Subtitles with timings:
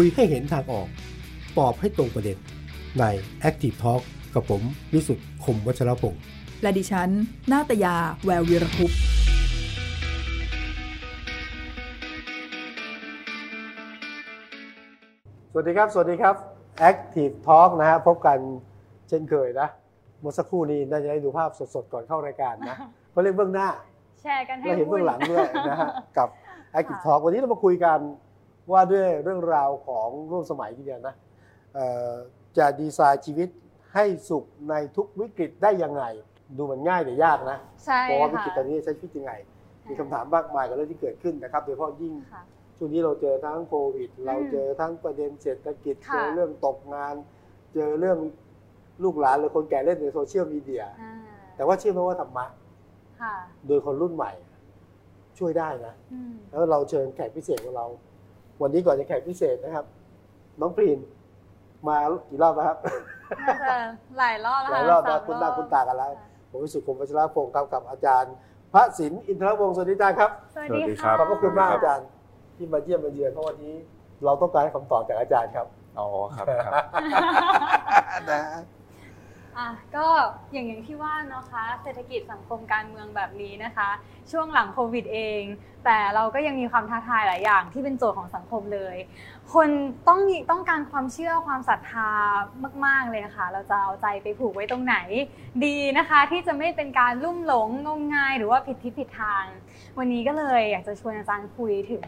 [0.00, 0.88] คุยให้เห็นทางออก
[1.58, 2.38] ตอบให้ตรงประเด็น
[2.98, 3.04] ใน
[3.48, 4.02] Active Talk
[4.34, 4.62] กับผม
[4.92, 6.22] วิสุทธ์คมวัชรพงศ์
[6.62, 7.10] และดิฉัน
[7.52, 9.00] นาตยา แวววีรคุปต์
[15.52, 16.34] สวัสดีครับ สวัสดีครับ
[16.90, 18.38] Active Talk นะฮะพบกัน
[19.08, 19.68] เช่นเคยนะ
[20.20, 22.76] เมื่อสักครู่นี้น่าจะได้ดูภาพสดๆ ก่อนเข้ารายการนะ
[23.10, 23.68] เขาเรียกเบื้องหน้า
[24.22, 26.28] แชร์กันให้และเห็นเบื้องหลังวุ่ด้วยนะฮะกับ
[26.78, 28.00] Active Talk วันนี้เรามาคุยกัน
[28.72, 31.14] ว่าด้วยเรื่องราวของร่วมสมัยทีเดียวนะ
[31.74, 32.12] เอ่อ
[32.58, 33.48] จะดีไซน์ชีวิต
[33.94, 36.04] ให้สุขในทุกวิกฤตได้ยังไง
[36.56, 39.32] ดูเหมือนง่ายแต่ยากนะใช่เพราะว่าวิค่ะกฤตตอนนี้ใช้ชีวิตยังไง
[39.88, 42.42] มีคำถามมากมายกับเรื่องที่เกิดขึ้นนะครับโดยเฉพาะยิ่งค่ะ
[42.76, 47.14] ช่วงนี้เราเจอทั้งโควิด เราเจอทั้งประเด็นเศรษฐกิจค่ะเจอเรื่องตกงาน
[47.74, 48.18] เจอเรื่อง
[49.04, 51.12] ลูกหลานหรือคนแก่เล่นในโซเชียลมีเดียอ่า
[51.56, 52.46] แต่ว่าเชื่อไหมว่าธรรมะ
[53.20, 53.34] ค่ะ
[53.66, 54.32] โดยคนรุ่นใหม่
[55.38, 57.86] ช่วยได้นะอืมแล้วเราเชิญแขกพิเศษของเรา
[58.62, 59.86] วันนี้ก่อนจะแขกพิเศษนะครับ
[60.60, 60.98] น้องพรีน
[61.88, 61.96] มา
[62.28, 62.78] กี่รอบแล้วครับ
[63.40, 63.74] น่าจะ
[64.18, 66.10] หลายรอบแล้วหลาค่ะยรอบสนะมคุณหน้าคุณตากันแล้ว
[66.50, 68.32] ผมวิสุทธิ์คมวัชรพงศ์ครับกับอาจารย์
[68.72, 72.06] พระศิลป์อินทรวงศ์สวัสดีอาจารย์ครับสวัสสวัดีสดีครัค่ะบขอบพระคุณมากอาจารย์
[72.56, 73.74] ที่มาเยี่ยมมาเยือนเพราะวันนี้
[74.24, 75.66] เราต้องการให้คำตอบจากอาจารย์ครับ
[75.98, 76.74] อ๋อครับครับ
[78.30, 78.40] นะ
[79.58, 80.06] อะก็
[80.52, 83.88] อย่างอย่างที่ว่านะคะเศรษฐกิจสังคมการเมืองแบบนี้นะคะ
[84.30, 85.42] ช่วงหลังโควิดเอง
[85.84, 88.96] แต่เราก็ยังมีความท้าทายหลายอย่างที่เป็นโจทย์ของสังคมเลย
[89.54, 89.68] คน
[90.08, 92.10] ต้องต้องการความเชื่อความศรัทธา
[92.86, 94.96] มาก ๆเลยะค่ะเราจะเอาใจไปผูกไว้ตรงไหน
[95.64, 99.44] ดีนะคะที่จะไม่เป็นการลุ่มหลงงมงายหรือว่าผิดทิศผิดทาง
[99.98, 102.04] วันนี้ก็เลยอยากจะชวนอาจารย์คุยถึง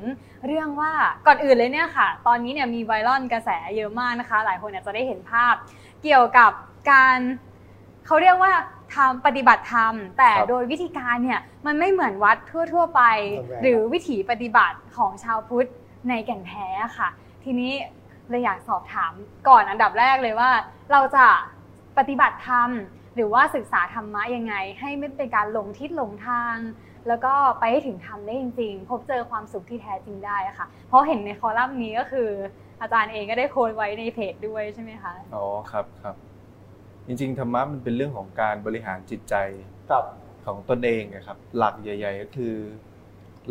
[0.46, 0.92] เรื่องว่า
[1.26, 5.54] ก่อนอื่นเลยเนี่ยค่ะ ตอนนี้เนี่ยมีไวรัลกระแสเยอะมากนะคะ หลายคนอาจจะได้เห็นภาพ
[6.02, 6.52] เกี่ยวกับ
[6.90, 7.16] การ
[8.06, 8.52] เขาเรียกว่า
[8.94, 12.36] ทำปฏิบัติธรรม แต่ครับโดยวิธีการเนี่ยมันไม่เหมือนวัด
[12.72, 13.02] ทั่ว ๆ ไป
[13.38, 15.68] ทำไงหรือวิถีปฏิบัติของชาวพุทธ
[16.08, 16.66] ในแก่นแท้
[16.98, 17.08] ค่ะ
[17.44, 17.72] ทีนี้
[18.30, 19.12] เลยอยากสอบถาม
[19.48, 20.50] ก่อนอันดับแรกเลยว่า
[20.92, 21.26] เราจะ
[21.98, 22.70] ปฏิบัติธรรม
[23.14, 26.56] หรือว่าศึกษาธรรมะยังไง ให้ไม่เป็นการหลงทิศหลงทาง
[27.08, 32.28] แล้วก็ไปให้ถึงธรรมได้จริง ๆ พบเจอความสุขที่แท้จริงได้อะค่ะ เพราะเห็นในคอลัมน์นี้ก็คือ
[32.80, 36.16] อาจารย์เองก็ได้โค้ดไว้ในเพจด้วยใช่ไหมคะอ๋อครับครับ
[37.08, 39.34] จริงๆธรรมะมันเป็นเรื่องของการบริหารจิตใจ
[39.90, 40.04] ครับ
[40.46, 42.54] ของตนเองนะครับ หลักใหญ่ ๆ ก็คือ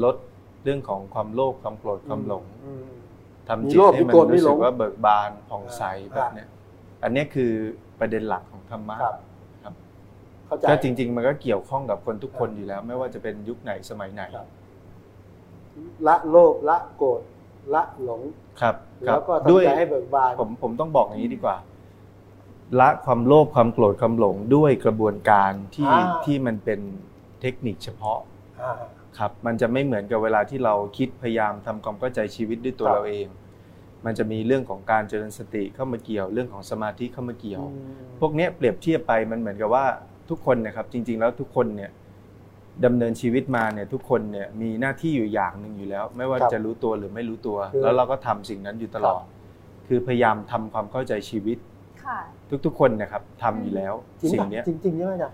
[0.03, 0.15] ลด
[0.63, 2.87] เรื่องของความโลภความโกรธความหลงอืม
[3.47, 6.49] ทำมีจิตโลภให้มีมันโกรธมีรู้หลสึงกว่าเบิกบานผ่องใสอ่าแบบเนี้ย
[7.03, 7.51] อันเนี้ยคือ
[7.99, 9.15] ประเด็นหลักของธรรมะครับ
[9.63, 9.73] ครับ
[10.45, 14.47] เข้าใจก็จริง ๆ มันก็เกี่ยวข้องกับคนทุกคนอยู่แล้ว ไม่ว่าจะเป็นยุคไหนสมัยไหนครับ
[16.07, 17.21] ละโลภละโกรธ
[17.73, 18.21] ละหลง
[18.61, 18.75] ครับ
[19.07, 21.55] ครัแล้บวก็ด้วยทำใจให้เบิกบานผมผมต้องบอกอย่างนี้ดีกว่า
[22.79, 26.79] ละความโลภความโกรธความหลงด้วยกระบวนการที่อ่า ที่มันเป็น
[27.41, 28.19] เทคนิคเฉพาะ
[28.61, 28.73] อ่า
[29.17, 33.27] ครับ มันจะไม่เหมือนกับเวลาที่เราคิดพยายามทำความเข้าใจชีวิตด้วยตัวครับ เราเอง
[34.05, 39.85] มันจะมีเรื่องของการเจริญสติเข้ามาเกี่ยว เรื่องของสมาธิเข้ามาเกี่ยวอืมพวกเนี้ยเปรียบเทียบไปมันเหมือนกับว่า
[40.29, 41.91] ทุกคนนะครับจริง ๆ แล้วทุกคนเนี่ย
[42.85, 49.23] ดำเนินชีวิตมาเนี่ยทุกคนเนี่ยมีหน้าที่อยู่อย่างหนึ่งอยู่แล้ว ไม่ว่าครับจะรู้ตัวหรือไม่รู้ตัว คือแล้วเราก็ทำสิ่งนั้นอยู่ตลอด
[49.87, 51.76] คือพยายามทำความเข้าใจชีวิตค่ะ
[52.65, 55.31] ทุกๆ คนนะครับทำอยู่แล้วจริงสิ่งปะเนี้ยจริงจริงๆใช่ไหมจ๊ะ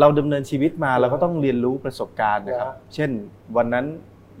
[0.00, 3.10] เราดำเนินชีวิตมาเราก็ต้องเรียนรู้ประสบการณ์นะครับเหรอเช่น
[3.56, 3.86] วันนั้น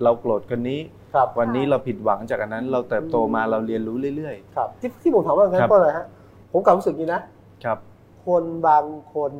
[0.02, 0.80] เราโกรธคนนี้
[1.14, 6.06] ครับวันนี้เราผิดหวังจากอันนั้น เราเติบโตมาเราเรียนรู้เรื่อยครับ ที่ที่ผมถามว่างั้นครับเพราะอะไรฮะ
[6.52, 7.78] ผมกลับรู้สึกอย่างนี้นะๆครับ
[8.26, 8.84] คนบาง
[9.14, 9.32] คน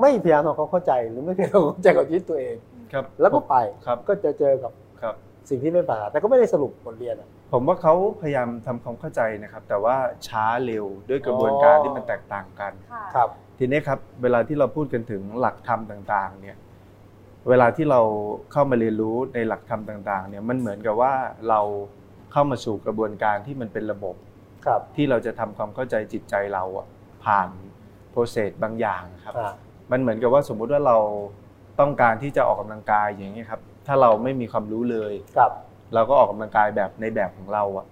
[0.00, 2.56] ไม่พยายามทำความเข้าใจ หรือไม่พยายามทำความเข้าใจกับชีวิตตัวเอง
[2.92, 3.56] ครับ แล้วก็ไป
[3.86, 4.72] ครับก็จะเจอกับ
[5.02, 5.14] ครับ
[5.48, 9.96] สิ่งที่ไม่ปรารถนาแต่ก็ไม่ได้สรุปบทเรียนอะ ผมว่าเขาพยายามทำความเข้าใจนะครับ แต่ว่า
[10.28, 13.28] ช้าเร็วด้วยกระบวนการอ๋อที่มันแตกต่างกันค่ะครับ
[13.58, 16.56] ทีนี้ครับเวลาที่เราพูดกันถึงหลักธรรมต่างๆเนี่ย
[17.48, 18.00] เวลาที่เรา
[18.52, 21.12] เข้ามาเรียนรู้ในหลักธรรมต่างๆเนี่ยมันเหมือนกับว่า
[21.48, 21.60] เรา
[22.32, 24.16] เข้ามาสู่กระบวนการที่มันเป็นระบบ
[24.66, 26.86] ครับที่เราจะทำความเข้าใจจิตใจเราอะ
[27.24, 27.48] ผ่าน
[28.10, 29.52] โปรเซสบางอย่างครับอ่า
[29.90, 30.98] มันเหมือนกับว่าสมมุติว่าเรา
[31.80, 35.52] ต้องการที่จะออกกำลังกายอย่างนี้ยครับ ถ้าเราไม่มีความรู้เลยครับ
[35.94, 37.86] เราก็ออกกำลังกายแบบในแบบของเราอะ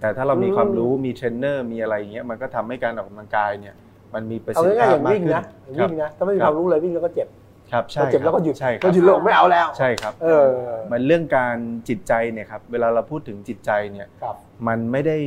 [0.00, 3.74] แต่ถ้าเรามีอืมความรู้มีเทรนเนอร์มีอะไรอย่างเงี้ยมันก็ทำให้การออกกำลังกายเนี่ย
[4.14, 7.28] มันมีประเอาสิทธิง่ายๆภาอพย่างมากวิ่งขึ้นนะอย่างครับวิ่งนะถ้าไม่มีคครับวามรู้เลยวิ่งแล้วก็เจ็บ
[7.72, 10.48] ครับพใช่อเจ็บแล้วก็หยุดใช่คพรัอบหยุดแล้วไม่เอาแล้วใช่ครับเออ
[10.90, 11.56] มันเรื่องการ
[11.88, 14.36] จิตใจเนี่ยครับเวลาเราพูดถึงจิตใจเนี่ยครับ
[14.68, 15.18] มันไม่ได้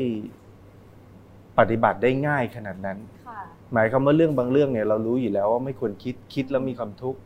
[1.59, 2.97] ปฏิบัติได้ง่ายขนาดนั้น
[3.27, 3.39] ค่ะ
[3.73, 7.19] หมายความว่าเรื่องบางเรื่องเนี่ยเรารู้อยู่แล้วว่าไม่ควรคิดคิดแล้วมีความทุกข์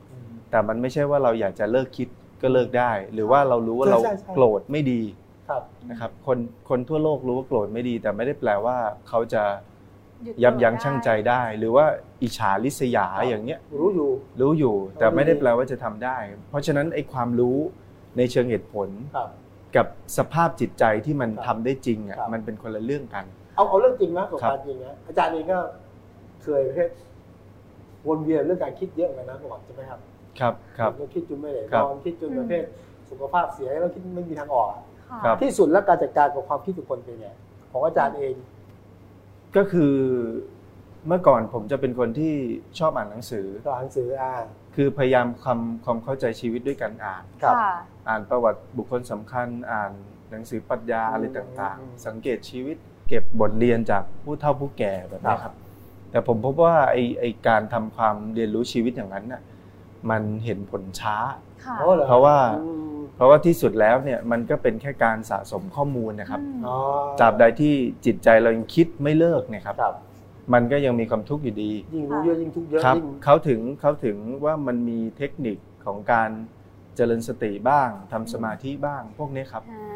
[0.52, 2.08] แต่มันไม่ใช่ว่าเราอยากจะเลิกคิด
[2.42, 5.02] ก็เลิกได้ หรือว่าเรารู้ว่าใช่เราใช่ใช่โกรธไม่ดี
[5.50, 6.38] ครับนะครับคน
[6.70, 9.44] คนทั่วโลกรู้ว่าโกรธไม่ดี แต่ไม่ได้แปลว่าเขาจะ
[10.24, 11.86] หยุดยับยั้งโกรธชั่งใจได้ หรือว่า
[12.24, 14.10] อิจฉาริษยาอย่างเงี้ยรู้อยู่
[14.42, 16.18] รู้อยู่ แต่รู้ไม่ได้ดีแปลว่าจะทำได้
[16.50, 17.58] เพราะฉะนั้นไอ้ความรู้
[18.18, 19.30] ในเชิงเหตุผลครับ
[19.76, 19.88] กับ
[20.18, 23.26] สภาพจิตใจที่มันครับทำได้จริงอะครับมันเป็นคนละเรื่องกัน
[23.56, 25.60] เอาเอาเรื่องจริงนะประสบครับการณ์จริงนะอาจารย์เองก็
[26.44, 26.90] เคยประเภท
[28.08, 30.00] วนเวียนเรื่องการคิดเยอะเหมือนกันนะประวัติใช่ไหมครับ
[30.40, 32.64] ครับครับเราคิดจนไม่ได้ครันบอนคิดจนประเภท
[33.10, 37.28] สุขภาพเสียแล้วคิดไม่มีทางออกอะค่ะครับที่สุดแล้วการจัดการกับความคิดของคนเป็นไง
[37.72, 38.36] ของอาจารย์เอง
[39.56, 39.96] ก็คือ
[41.08, 42.34] เมื่อก่อนผมจะเป็นคนที่
[42.80, 44.46] ชอบอ่านหนังสือก็อ่านหนังสืออ่าน
[44.76, 47.74] คือพยายามคำความเข้าใจชีวิตด้วยการอ่านครับค่ะ
[48.08, 49.92] อ่านประวัติบุคคลสำคัญ อ่าน
[50.32, 52.78] หนังสือปรัชญาอืมอะไรต่างอืมๆสังเกตชีวิต
[53.10, 55.56] เก็บบทเรียนจากผู้เฒ่าผู้แก่แบบนี้คครัรับบ
[56.12, 59.42] แต่ผมพบว่าไอไอการทำความเรียนรู้ชีวิตอย่างนั้นน่ะ
[60.10, 61.16] มันเห็นผลช้า
[61.66, 66.76] ค่ะอ๋อหอเพราะว่าอืมเพราะว่าที่สุดแล้วเนี่ยมันก็เป็นแค่การสะสมข้อมูลนะครับอืมอ๋อ
[67.20, 67.74] ตราบใดที่
[68.06, 69.96] จิตใจเรายังคิดไม่เลิกเนี่ยครับครับ
[70.54, 76.30] มันก็ยังมีความทุกข์อยู่ดียิ่งรู้เยอะยิ่งทุกข์เยอะครับยิ่งเขาถึงเขาถึงว่ามันมีเทคนิคของการ
[76.96, 79.88] เจริญสติบ้างทำสมาธิบ้างพวกนี้ครับอ่า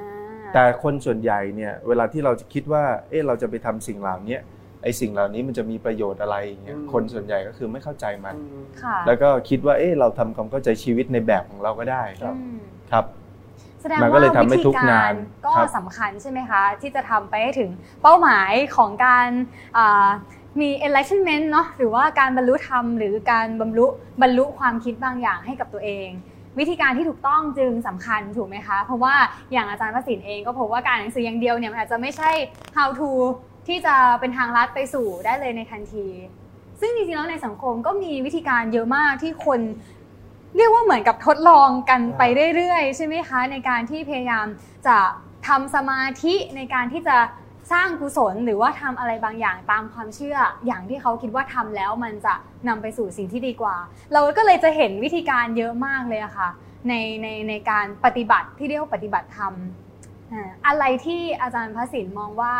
[0.53, 4.39] แต่คนส่วนใหญ่เนี่ยเวลาที่เราจะคิดว่าเออเราจะไปทำสิ่งเหล่านี้
[4.83, 12.59] ไอ้สิ่งเหล่านี้มันจะมีประโยชน์อะไรอย่างเงี้ยคนส่วนใหญ่ก็คือไม่เข้าใจมันอืมค่ะแล้วก็คิดว่าเออเราทำความเข้าใจชีวิตในแบบของเราก็ได้ครับอืม
[12.91, 13.05] ครับ
[13.81, 17.69] แสดงมันก็ว่าเลยทำให้วิธีทุกข์กานารนก็ครับสำคัญใช่ไหมคะ ที่จะทำไปให้ถึง
[18.01, 19.27] เป้าหมายของการ
[19.77, 20.07] อ่า
[20.61, 23.85] มี enlightenment เนาะหรือว่าการบรรลุธรรมหรือการบรรลุ
[24.21, 26.09] บรรลุความคิดบางอย่างให้กับตัวเอง
[26.59, 29.15] วิธีการที่ถูกต้องจึงสำคัญถูกไหมคะ เพราะว่า
[29.51, 32.31] อย่างอาจารย์ประสิทธิ์เองก็พบว่าการอ่านหนังสืออย่างเดียวเนี่ยมันอาจจะไม่ใช่
[32.77, 33.09] how to
[33.67, 36.07] ที่จะเป็นทางลัดไปสู่ได้เลยในทันที
[36.79, 39.59] ซึ่งจริงๆแล้วในสังคมก็มีวิธีการเยอะมากที่คน
[40.57, 42.21] เรียกว่าเหมือนกับทดลองกันไป
[42.55, 44.45] เรื่อยๆ ใช่ไหมคะ ในการที่พยายาม
[44.87, 44.97] จะ
[45.47, 47.17] ทำสมาธิในการที่จะ
[47.71, 52.33] สร้างกุศลหรือว่าทำอะไรบางอย่างตามความเชื่อ อย่างที่เขาคิดว่าทำแล้วมันจะ
[52.67, 53.75] นำไปสู่สิ่งที่ดีกว่า
[54.13, 56.49] เราก็เลยจะเห็นวิธีการเยอะมากเลยอะค่ะ
[56.89, 59.53] ในในในการปฏิบัติที่เรียกว่าปฏิบัติธรรม
[60.67, 62.53] อะไรที่อาจารย์พระศิลป์มองว่า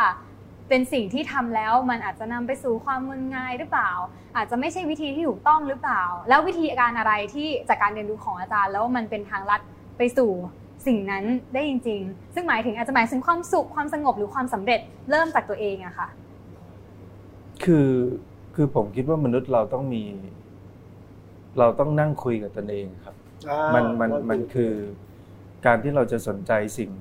[0.72, 3.92] เป็นสิ่งที่ทำแล้วมันอาจจะนำไปสู่ความงมงายหรือเปล่า
[4.36, 9.62] อาจจะไม่ใช่วิธีที่ถูกต้องหรือเปล่า แล้ววิธีการอะไรที่จากการเรียนรู้ของอาจารย์ แล้วมันเป็นทางลัด
[9.98, 10.32] ไปสู่
[10.88, 11.24] สิ่งนั้น
[11.54, 14.80] ได้จริง ๆ ซึ่งหมายถึงอาจจะหมายถึงความสุขความสงบหรือความสำเร็จ
[15.10, 16.08] เริ่มจากตัวเองอะค่ะ
[17.64, 17.90] คือ
[18.56, 20.04] คือผมคิดว่ามนุษย์เราต้องมี
[21.60, 23.16] เราต้องนั่งคุยกับตนเองครับ
[23.50, 24.72] อ่ามันมันแล้วมันคือ
[25.66, 26.92] การที่เราจะสนใจสิ่ง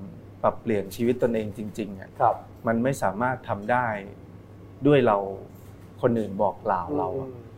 [0.43, 3.87] ปรับเปลี่ยนชีวิตตนเองจริงๆอะครับมันไม่สามารถทำได้
[4.87, 5.19] ด้วยเรา
[6.03, 7.51] คนอื่นบอกกล่าวเราอะอืม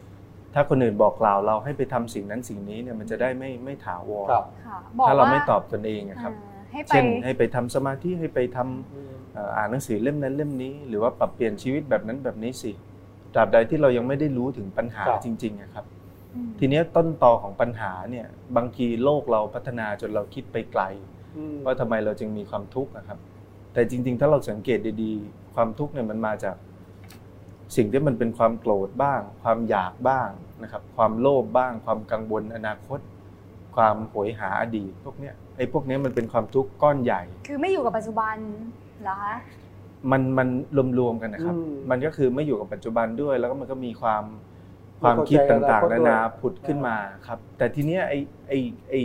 [0.55, 12.73] ถ้าคนอื่นบอกกล่าวเราให้ไปทำสิ่งนั้นสิ่งนี้เนี่ยมันจะได้ไม่ไม่ถาวรครับค่ะบอกถ้าเราว่าไม่ตอบตนเองอะครับอ่าให้ไปเช่นให้ไปทำสมาธิให้ไปทำอืมเอ่ออ่านหนังสือเล่มนั้นเล่มนี้ หรือว่าปรับเปลี่ยนชีวิตแบบนั้นแบบนี้สิ
[13.35, 15.85] ตราบใดที่เรายังไม่ได้รู้ถึงปัญหาครับจริงๆอะครับ
[16.35, 18.27] อืมทีเนี้ยต้นตอของปัญหาเนี่ย
[18.57, 21.12] บางทีโลกเราพัฒนาจนเราคิดไปไกลอืม
[21.65, 23.19] ว่าทำไมเราจึงมีความทุกข์นะครับ
[23.73, 26.57] แต่จริง ๆ ถ้าเราสังเกตดีๆ ความทุกข์เนี่ยมันมาจาก
[27.77, 30.29] สิ่งที่มันเป็นความโกรธบ้าง ความอยากบ้าง
[30.63, 33.01] นะครับ ความโลภบ้าง ความกังวลอนาคต
[33.77, 38.37] ความโหยหาอดีตพวกเนี้ยไอ้พวกเนี้ยมันเป็นความทุกข์ก้อนใหญ่ คือไม่อยู่กับปัจจุบัน
[39.03, 39.35] เหรอคะ
[40.11, 40.49] มันมัน
[40.99, 44.23] รวมๆกันนะครับอืมมันก็คือไม่อยู่กับปัจจุบันด้วย แล้วก็มันก็มีความ
[45.01, 46.97] ไม่ความคิดเข้าใจต่างอนาคตๆนาด้วยนาผุดขึ้นมา
[47.27, 48.19] ครับ แต่ทีเนี้ยไอ้
[48.49, 48.59] ไอ้
[48.91, 49.01] ไอ้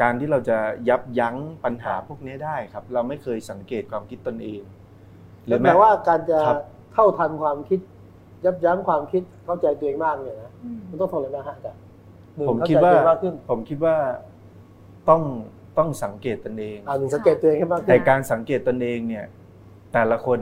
[0.00, 0.58] การที่เราจะ
[0.88, 4.62] ยับยั้งปัญหาพวกนี้ได้ครับ เราไม่เคยสังเกตความคิดตนเอง
[5.64, 6.60] แปลว่าการจะครับ
[6.92, 7.80] เท่าทันความคิด
[8.44, 11.80] ยับยั้งความคิดเข้าใจตัวเองมากเนี่ยนะอืมมันต้องทำอะไรบ้างฮะอาจารย์
[12.36, 13.96] หนึ่งผมเข้าคิดใจว่าตัวเองมากขึ้นผมคิดว่า
[15.08, 15.22] ต้อง
[15.78, 19.26] ต้องสังเกตตนเองอ่าหนึ่งสังเกตตัวเองให้มากขึ้นแต่การสังเกตตนเองเนี่ย
[19.92, 20.40] แต่ละคน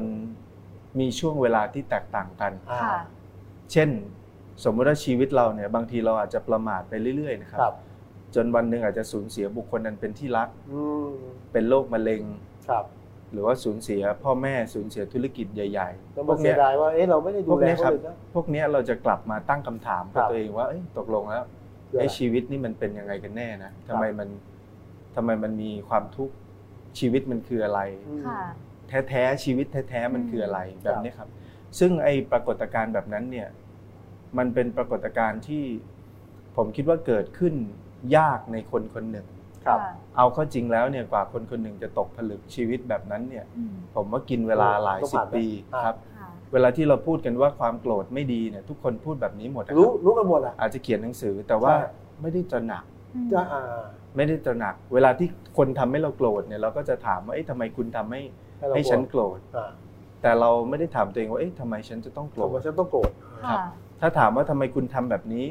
[1.00, 2.96] มีช่วงเวลาที่แตกต่างกันอ่าค่ะ
[3.72, 3.90] เช่น
[4.64, 7.74] สมมติว่าชีวิตเราเนี่ย บางทีเราอาจจะประมาทไปเรื่อยๆนะครับครับ
[8.34, 11.08] จนวันหนึ่งอาจจะสูญเสียบุคคลนั้นเป็นที่รักอืม
[11.52, 12.22] เป็นโรคมะเร็ง
[12.68, 12.84] ครับ
[13.32, 21.44] หรือว่าสูญเสียพ่อแม่สูญเสียธุรกิจใหญ่แล้วๆพมัวนกเสีเนี้ยยดายว่าเอ๊ะเราไม่ได้พดูวกแลเนี้ยเขาครับเลยนะพวกเนี้ยเราจะกลับมาตั้งคำถามครักับบตัวเองว่าเอ้ยตกลงแล้ว
[21.88, 24.28] คืออะไรไอ้ชีวิตนี่มันเป็นยังไงกันแน่นะทำไมมัน
[25.16, 26.34] ทำไมมันมีความทุกข์
[26.98, 28.40] ชีวิตมันคืออะไรอืมค่ะ
[29.08, 31.28] แท้ๆชีวิตแท้ๆมันคืออะไรคแบรับบนี้ครับ
[31.78, 33.48] ซึ่งไอ้ปรากฏการณ์แบบนั้นเนี่ย
[34.38, 35.64] มันเป็นปรากฏการณ์ที่
[36.56, 37.54] ผมคิดว่าเกิดขึ้น
[38.16, 39.26] ยากในคนคนหนึ่ง
[39.64, 51.88] ครับค่ะเอาเข้าจริงแล้วเนี่ยกว่าคนคนหนึ่งจะตกผลึกชีวิตแบบนั้นเนี่ย อืมผมว่ากินเวลาหลายต้องสิบผ่านไหมปีอ่าครับ ค่ะ เวลาที่เราพูดกันว่าความโกรธไม่ดีเนี่ยทุกคนพูดแบบนี้หมดนะครู้รับรู้กันหมดอะ อาจจะเขียนหนังสือแต่ว่าใช่
[52.22, 52.84] ไม่ได้ตระหนัก
[53.14, 53.82] อืมจะอ่า
[54.16, 58.20] ไม่ได้ตระหนัก เวลาที่คนทำให้เราโกรธเนี่ยเราก็จะถามว่าเอ๊ะทำไมคุณทำให้
[58.58, 59.70] ให้เราให้ฉันโกรธ อ่า
[60.22, 63.10] แต่เราไม่ได้ถามตัวเองว่าเอ๊ะทำไมฉันจะต้องโกรทำไมธฉันต้องโกรธ
[63.44, 63.64] ครับค่ะ
[64.00, 65.46] ถ้าถามว่าทำไมคุณทำแบบนี้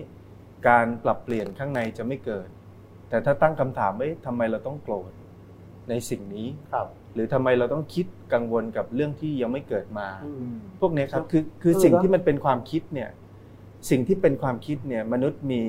[0.67, 2.47] การปรับเปลี่ยนข้างในจะไม่เกิด
[3.09, 5.11] แต่ถ้าตั้งคำถามว่าเอ๊ะทำไมเราต้องโกรธ
[5.89, 13.09] ในสิ่งนี้ครับ หรือทำไมเราต้องคิดกังวลกับเรื่องที่ยังไม่เกิดมาอืมพวกเนี้ยครับคือคือเออสิ่งนะที่มันเป็นความคิดเนี่ย
[13.89, 15.63] สิ่งที่เป็นความคิดเนี่ย มนุษย์มี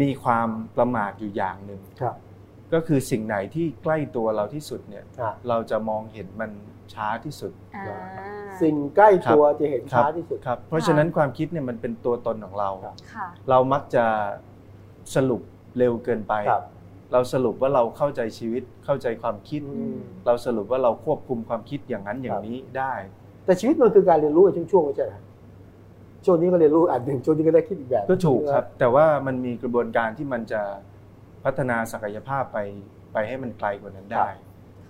[0.00, 2.16] มีความประมาทอยู่อย่างหนึ่งครับ
[2.72, 6.50] ก็คือสิ่งไหนที่ใกล้ตัวเราที่สุดเนี่ยอะเราจะมองเห็นมัน
[6.94, 7.86] ช้าที่สุดอ่า
[8.62, 14.04] สิ่งใกล้ตัวจะเห็นช้าที่สุดครับเพราะฉะนั้นความคิดเนี่ยมันเป็นตัวตนของเราครับค่ะเรามักจะ
[15.14, 15.42] สรุป
[15.78, 16.64] เร็วเกินไปครับ
[17.12, 22.92] เราสรุปว่าเราเข้าใจชีวิตเข้าใจความคิดอืมเราสรุปว่าเราควบคุมความคิดอย่างนั้นอย่างนี้ได้
[23.44, 25.20] แต่ชีวิตมันคือการเรียนรู้ในช่วงๆไม่ใช่เหรอ
[26.24, 30.62] ช่วงนี้ก็เรียนรู้อันหนึ่งช่วงนี้ก็ได้คิดอีกแบบก็ถูกครับ แต่ว่ามันมีกระบวนการที่มันจะ
[31.44, 32.58] พัฒนาศักยภาพไป
[33.12, 34.45] ไปให้มันไกลกว่านั้นได้ค่ะ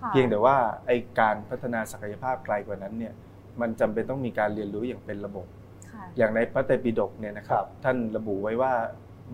[0.09, 0.55] เพียงแต่ว่า
[0.87, 3.13] ไอการพัฒนาศักยภาพไกลกว่านั้นเนี่ย
[3.61, 5.45] มันจำเป็นต้องมีการเรียนรู้อย่างเป็นระบบ
[5.91, 8.73] ค่ะอย่างในพระไตรปิฎกเนี่ยนะครับ ท่านระบุไว้ว่า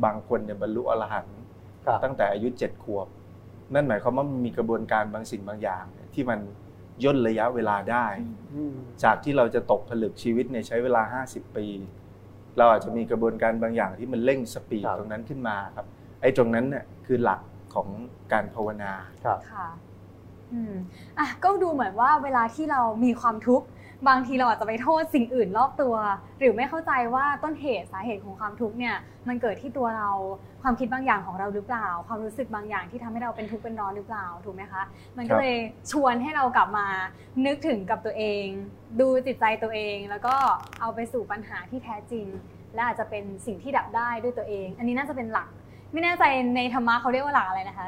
[0.05, 1.37] บางคนเนี่ยบรรลุอรหันต์
[1.85, 3.07] ครับตั้งแต่อายุเจ็ดขวบ
[3.73, 6.39] นั่นหมายความว่ามันมีกระบวนการบางสิ่งบางอย่างเนี่ยที่มัน
[7.03, 8.05] ย่นระยะเวลาได้
[8.53, 11.67] อืมจากที่เราจะตกผลึกชีวิตในยใช้เวลา 50 ปี
[12.57, 15.85] เราอาจจะมีกระบวนการบางอย่างที่มันเร่งสปีดตรงนั้นขึ้นมาครับ
[16.21, 17.41] ไอ้ตรงนั้นเนี่ยคือหลัก
[17.73, 17.87] ของ
[18.33, 18.93] การภาวนา
[19.25, 19.67] ครับค่ะ
[20.53, 20.73] อืม
[21.19, 23.67] อะก็ดูเหมือนว่าเวลาที่เรามีความทุกข์
[24.07, 25.95] บางทีเราอาจจะไปโทษสิ่งอื่นรอบตัว
[26.39, 28.95] หรือไม่เข้าใจว่าต้นเหตุสาเหตุของความทุกข์เนี่ย
[29.27, 30.11] มันเกิดที่ตัวเรา
[30.63, 34.83] ความคิดบางอย่างของเราหรือเปล่า ความรู้สึกบางอย่างที่ทำให้เราเป็นทุกข์เป็นร้อนหรือเปล่าถูกไหมคะ
[35.17, 35.57] มันก็เลย
[35.91, 36.87] ชวนให้เรากลับมา
[37.45, 38.45] นึกถึงกับตัวเอง
[38.99, 40.35] ดูจิตใจตัวเอง แล้วก็
[40.79, 42.25] เอาไปสู่ปัญหาที่แท้จริง
[42.75, 45.49] และอาจจะเป็นสิ่งที่ดับได้ด้วยตัวเอง อันนี้น่าจะเป็นหลัก
[45.93, 46.23] ไม่แน่ใจ
[46.55, 47.87] ในธรรมะเขาเรียกว่าหลักอะไรนะคะ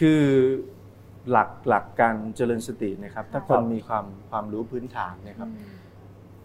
[0.00, 0.22] คือ
[1.30, 5.48] หลักหลักการเจริญสตินะครับ ถ้าคนครับมีความความรู้พื้นฐานเนะครับ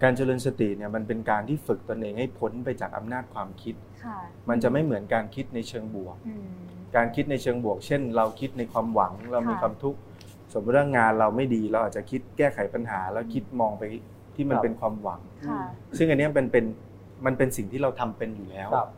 [0.04, 4.18] การเจริญสติเนี่ยมันเป็นการที่ฝึกตนเองให้พ้นไปจากอำนาจความคิดค่ะ
[4.50, 6.48] มันจะไม่เหมือนการคิดในเชิงบวกอืม
[6.96, 10.00] การคิดในเชิงบวก เช่น เราคิดในความหวังเรามีค่ะความทุกข์
[10.54, 13.84] สมมติว่างานเราไม่ดีเราอาจจะคิดแก้ไขปัญหา แล้วคิดมองไป
[14.36, 15.62] ที่มันครับเป็นความหวังค่ะ
[15.98, 16.66] ซึ่งอันเนี้ยเป็นเป็น
[17.26, 18.90] มันเป็นสิ่งที่เราทำเป็นอยู่แล้วครับ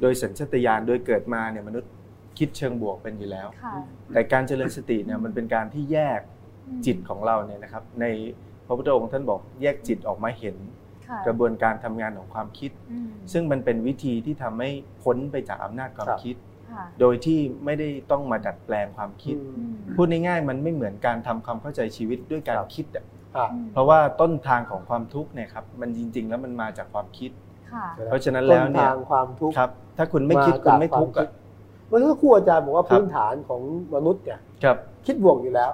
[0.00, 1.90] โดยสัญชาตญาณโดยเกิดมาเนี่ยมนุษย์
[2.38, 3.74] คิดเชิงบวกเป็นอยู่แล้วค่ะ
[4.12, 6.20] แต่การเจริญสติเนี่ยมันเป็นการที่แยก
[6.86, 8.06] จิตของเราเนี่ยนะครับ ใน
[8.66, 10.56] พระพุทธองค์ท่านบอกแยกจิตออกมาเห็น
[11.08, 14.70] ค่ะกระบวนการทำงานของความคิดอืมซึ่งมันเป็นวิธีที่ทำให้
[15.02, 16.36] พ้นไปจากอำนาจความครับคิด
[16.72, 23.04] ค่ะโดยที่ไม่ได้ต้องมาดัดแปลงความคิดอือืมมพูดง่ายๆมันไม่เหมือนการทำความเข้าใจชีวิตด้วยการครับคิดอะ
[23.36, 27.30] อะอืมเพราะว่าต้นทางของความทุกข์เนี่ยครับมันจริง ๆ แล้วมันมาจากความคิด
[27.72, 33.62] ค่ะเพราะฉะนั้นแล้วเนี่ยต้ทางความทุกข์ครับ ถ้าคุณไม่คิดาคุณจากไม่ทุกข์วาอะดเมื่อสักครู่อาจารย์บอกว่าครับพื้นฐานของ
[33.94, 35.70] มนุษย์เนี่ยครับคิดบวกอยู่แล้ว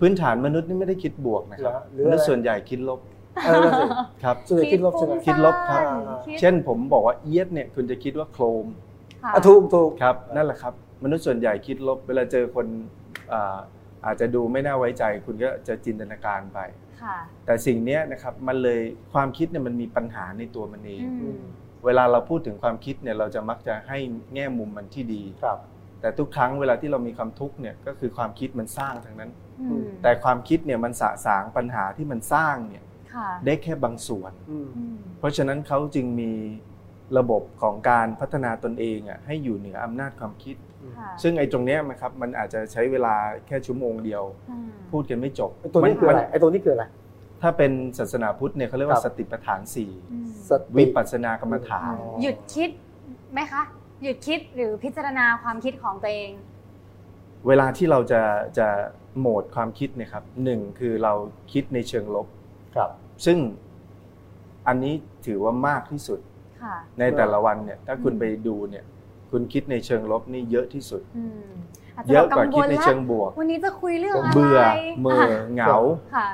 [0.00, 3.00] พื้นฐานมนุษย์นี่ไม่ได้คิดบวกนะครับเหรอหรือมนุษย์อะไรส่วนใหญ่คิดลบ
[3.44, 3.84] เออนั่นสิ
[4.24, 5.82] ครับส่วนใหญ่คิดลบใช่ไหมคิดลบครับ
[6.26, 8.66] คิดเช่นผมบอกว่าเอียดเนี่ยคุณจะคิดว่าโครม
[9.22, 12.66] ค่ะอะถูกถูกครับนั่นแหละครับ มนุษย์ส่วนใหญ่คิดลบ เวลาเจอคน
[13.32, 13.58] อ่า
[14.06, 16.58] อาจจะดูไม่น่าไว้ใจ คุณก็จะจินตนาการไป
[17.02, 18.80] ค่ะแต่สิ่งเนี้ยนะครับมันเลย
[19.12, 21.40] ความคิดเนี่ยมันมีปัญหาในตัวมันเองอืม
[21.84, 23.98] เวลาเราพูดถึงความคิดเนี่ยเราจะมักจะให้
[24.34, 25.58] แง่มุมมันที่ดีครับ
[26.00, 32.84] แต่ทุกครั้งเวลาที่เรามีความทุกข์เนี่ยก็คือความคิดมันสร้างทั้งนั้นอืมแต่ความคิดเนี่ยมันสะสางปัญหาที่มันสร้างเนี่ย
[33.14, 36.32] ค่ะได้แค่บางส่วนอืมอืมเพราะฉะนั้นเขาจึงมี
[37.18, 40.56] ระบบของการพัฒนาตนเองอะให้อยู่เหนืออำนาจความคิด
[40.98, 43.14] ค่ะซึ่งไอ้ตรงเนี้ยมันครับมันอาจจะใช้เวลา
[43.46, 46.84] แค่ชั่วโมงเดียวอืมพูดกันไม่จบไอ้ตัวนี้คืออะไรมัไอ้ตัวนี้คืออะไร
[47.42, 52.70] ถ้าเป็นศาสนาพุทธเนี่ยเขาเรียกคว่ารับสติปัฏฐานสี่อืมสติ วิปัสสนากรรมฐานอ๋อหยุดคิด
[53.32, 53.62] ไหมคะ
[54.02, 56.32] หยุดคิดหรือพิจารณาความคิดของตัวเอง
[57.46, 58.22] เวลาที่เราจะ
[58.58, 58.68] จะ
[59.18, 61.12] โหมดความคิดเนะครับหนึ่งคือเรา
[61.52, 62.26] คิดในเชิงลบ
[62.76, 62.90] ครับ
[63.26, 63.38] ซึ่ง
[64.68, 64.94] อันนี้
[65.26, 66.20] ถือว่ามากที่สุด
[66.62, 68.84] ค่ะ ในแต่ละวันเนี่ยถ้าคุณอืมไปดูเนี่ย
[69.30, 71.48] คุณคิดในเชิงลบนี่เยอะที่สุด อืม
[71.96, 74.60] อาจจะเยอะกว่าแบบคิดในเชิงละบวก วันนี้จะคุยเรื่องอะไรเบื่อ
[75.00, 75.20] เมื่อ
[75.54, 75.76] เหงา
[76.14, 76.28] ค่ะ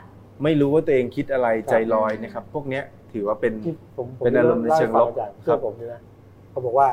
[0.44, 6.00] ไม่รู้ว่าตัวเองคิดอะไรครับใจลอยนะครับ พวกเนี้ยถือว่าเป็นที่ผมผมเป็นอารมณ์ในเชิงลบล่าให้ฟัอาจารย์ครัเพื่อบนผมเนี่ยนะ
[6.50, 6.88] เขาบอกว่า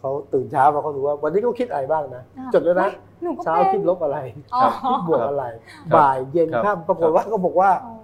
[0.00, 2.88] เขาตื่นเช้ามาเขาดูว่า วันนี้เขาคิดอะไรบ้างนะอ่าจดเลยนะ
[3.22, 4.18] หนูก็เช้าเป็นคิดลบอะไร
[4.54, 5.44] อ๋อคิดบวกอะไร
[5.92, 7.94] ครับบ่ายเย็นครับ ค่ำปรากฏว่าเขาบอกว่าอ๋อ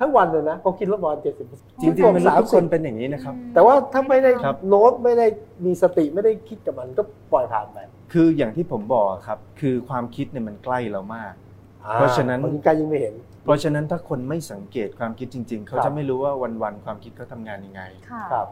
[0.00, 1.46] ทั้งวันเลยนะเขาคิดลบประมาณเจ็ดสิบ
[1.82, 5.26] จริงๆมนุษย์ทุกคนเป็นอย่างนี้นะครับ แต่ว่าถ้าไม่ได้ครับ โน้ตไม่ได้
[5.64, 7.78] มีสติไม่ได้คิดกับมันก็ปล่อยผ่านไป
[8.12, 11.32] คืออย่างที่ผมบอกครับ คือความคิดเนี่ยมันใกล้เรามาก
[11.94, 13.14] เพราะฉะนั้น คนกายยังไม่เห็น
[13.48, 18.46] เพราะฉะนั้นถ้าคนไม่สังเกตความคิดจริง ๆ เขาครัจะบไม่รู้ว่าวันๆความคิดเขาทำงานยังไงค่ะครับ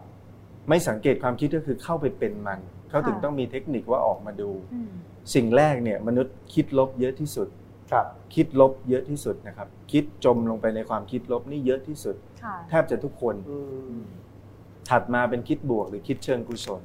[0.68, 2.60] ไม่สังเกตความคิดก็คือเข้าไปเป็นมัน
[2.90, 4.92] เขาถึงค่ะต้องมีเทคนิคว่าออกมาดูอืม
[5.34, 7.48] สิ่งแรกเนี่ยมนุษย์คิดลบเยอะที่สุด
[7.92, 13.58] ครับ คิดลบเยอะที่สุดนะครับ คิดจมลงไปในความคิดลบนี่เยอะที่สุดค่ะแทบจะทุกคนอื
[13.98, 14.00] ม
[14.90, 16.82] ถัดมาเป็นคิดบวกหรือคิดเชิงกุศล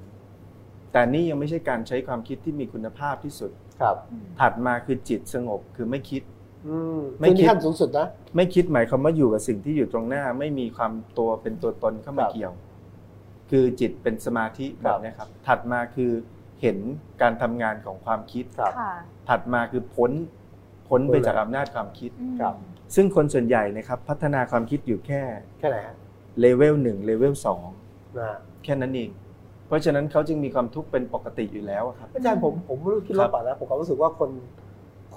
[0.91, 3.51] แต่นี่ยังไม่ใช่การใช้ความคิดที่มีคุณภาพที่สุด
[3.82, 3.96] ครับ
[4.39, 6.40] ถัดมาคือจิตสงบคือไม่คิดอืม
[7.20, 12.53] ไม่ซึ่งคิดนี่ขั้นสูงสุดนะไม่คิดหมายความว่าอยู่กับสิ่งที่อยู่ตรงหน้า ไม่มีความตัวเป็นตัวตนเข้ามาครับเกี่ยว
[13.50, 16.12] คือจิตเป็นสมาธิคแบรับบนี้ครับ ถัดมาคือ
[16.62, 16.77] เห็น
[17.22, 18.94] การทำงานของความคิดครับค่ะ
[19.30, 20.12] ถัดมาคือพ้น
[20.88, 22.56] พ้นไปพ้นเลยจากอำนาจความคิดอืมครับ
[22.96, 25.22] ซึ่งคนส่วนใหญ่นะครับ พัฒนาความคิดอยู่แค่
[25.60, 25.96] แค่ไหนฮะ
[26.39, 27.62] เลเวลหนึ่งเลเวลสอง
[28.20, 29.10] นะแค่นั้นเอง
[29.68, 34.30] เพราะฉะนั้นเขาจึงมีความทุกข์เป็นปกติอยู่แล้วอะครับอาจารย์ผมผมไม่รู้คิดคลรับบป่ะนะผมก็รู้สึกว่าคน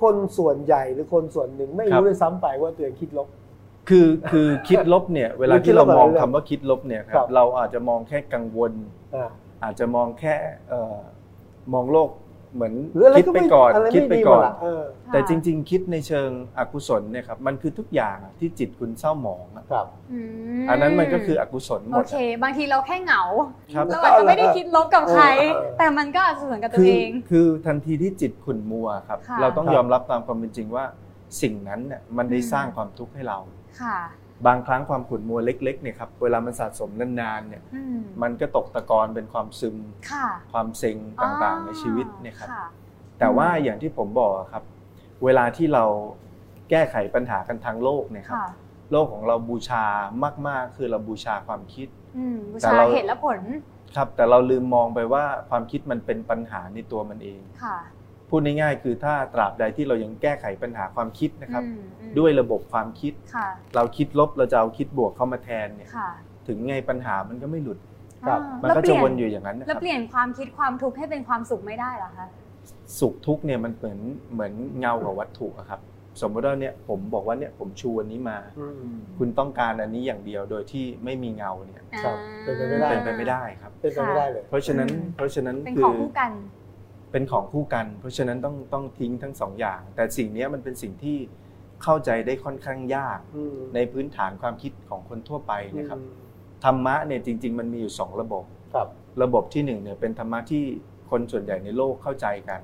[0.01, 3.29] คนส่วนใหญ่หรือคนส่วนหนึ่งไม่ครับรู้ด้วยซ้ำไปว่าตัวเองคิดลบ
[3.89, 8.73] คือคือคิดลบเนี่ย เวลาหรือคิที่ดลเราบอะไรมองเรื่คำองว่าคิดลบเนี่ยคครัรับบเราอาจจะมองแค่กังวล
[9.15, 9.31] อ่า
[9.63, 10.35] อาจจะมองแค่
[10.69, 10.99] เอ่อ
[11.73, 12.11] มองโลก
[12.55, 14.83] เหมือนหรืออะไรคิดก็ไปไม่ก่อนอะไรคิดไม่ไปดีหมก่ดอนละเออ
[15.13, 19.87] แต่จริง ๆ คิดในเชิงอกุศลเนี่ยครับมันคือทุกอย่างอะที่จิตคุณเศร้าหมองอะครับ
[20.59, 23.23] มอันนั้นมันก็คืออกุศลหมโอดเคอะบางทีเราแค่เหงา
[23.75, 30.85] ครับเราอาจจะไม่ได้คิดลบกับใครเออแต่มันก็อาจจะสวนกับตัคืวอเอง คือทันทีที่จิตขุ่นมัวครับค่ะเราต้องครับยอมรับตามความเป็นจริงว่า
[31.43, 33.39] สิ่งนั้นเนี่ยมันได้อืมสร้างความทุกข์ให้เรา
[33.83, 33.99] ค่ะ
[34.47, 39.77] บางครั้งความขุ่นมัวเล็กๆเนี่ยครับเวลามันสะสมนานๆเนี่ยอืมมันก็ตกตะกอนเป็นความซึม
[40.13, 42.67] ค่ะความเซ็งต่างๆในชีวิตเนี่ยครับค่ะ
[43.19, 44.63] แต่ว่าอืมอย่างที่ผมบอกอะครับ
[45.25, 45.85] เวลาที่เรา
[46.71, 48.49] แก้ไขปัญหากันทางโลกเนี่ยครับค่ะ
[48.93, 49.85] โลกของเราบูชา
[50.49, 53.41] มากๆ คือเราบูชาความคิดอืมบูแต่ชาเราเหตุและผล
[53.97, 57.77] ครับแต่เราลืมมองไปว่าความคิดมันเป็นปัญหาในตัวมันเองค่ะ
[58.35, 66.11] พูดง่ายๆคือถ้าตราบใดที่เรายังแก้ไขปัญหาความคิดนะครับอืมอืมด้วยระบบความคิดค่ะเราคิดลบเราจะเอาคิดบวกเข้ามาแทนเนี่ยค่ะ
[66.49, 67.79] ถึงไงปัญหามันก็ไม่หลุด
[68.29, 72.27] ครับอ่ามันแล้วก็เปจะลี่ยวนอยู่อย่างนั้นนะคแล้วรับเปลี่ยนความคิดความทุกข์ให้เป็นความสุขไม่ได้เหรอคะ
[72.99, 74.01] สุขทุกข์เนี่ยมันเหมือน
[74.33, 75.81] เหมือนเงากับวัตถุอะครับ
[76.23, 86.33] สมมติว่าเนี่ยผมบอกว่าเนี่ยผมชูอันนี้มาอืมคุณต้องการอันนี้อย่างเดียวโดยที่ไม่มีเงาเนี่ยครับอ่าเป็นไปไม่ได้เป็นไปไม่ได้ครับเป็นไปไม่ได้เลยเพราะฉะนั้นอืมเพราะฉะนั้นเป็นคืของคู่กัน
[87.15, 91.17] เป็นของคู่กัน เพราะฉะนั้นต้องต้องทิ้งทั้งสองอย่าง แต่สิ่งเนี้ยมันเป็นสิ่งที่
[91.83, 96.15] เข้าใจได้ค่อนข้างยากอืมในพื้นฐานความคิดของคนทั่วไปนะครับอืม
[96.65, 98.89] ธรรมะเนี่ยจริง ๆ มันมีอยู่สองระบบครับ
[99.23, 100.63] ระบบที่หนึ่งเนี่ยเป็นธรรมะที่
[101.11, 102.61] คนส่วนใหญ่ในโลกเข้าใจกัน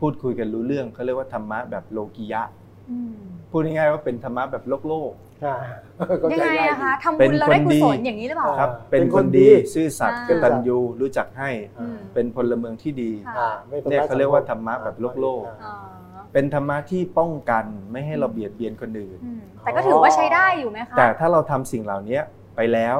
[0.00, 2.42] พูดคุยกันรู้เรื่องเขาเรียกว่าธรรมะแบบโลกิยะ
[2.90, 3.16] อืม
[3.50, 5.25] พูดง่ายๆว่าเป็นธรรมะแบบโลกโลกอ่าเข้า
[6.32, 15.74] ยังใจไงง่ายอะคะดีทำบุญเราได้กุศลอย่างนี้หรือเปล่าครับอ่าเป็นเป็นคคนนดีดีซื่อสัตย์อ่ากตัญญูรู้จักให้อืมเป็นพลเมืองที่ดีค่ะอ่าไม่ทำเนี่ยร้เขาเรียกว่าธรรมะแบบโลกโลกอ๋อ
[16.32, 22.20] เป็นธรรมะที่ป้องกันไม่ให้เราเบียดเบียนคนอื่นอืมแต่ก็ถือว่าใช้ได้อยู่ไหมคะแต่ถ้าเราทำสิ่งเหล่านี้
[22.56, 22.98] ไปแล้ว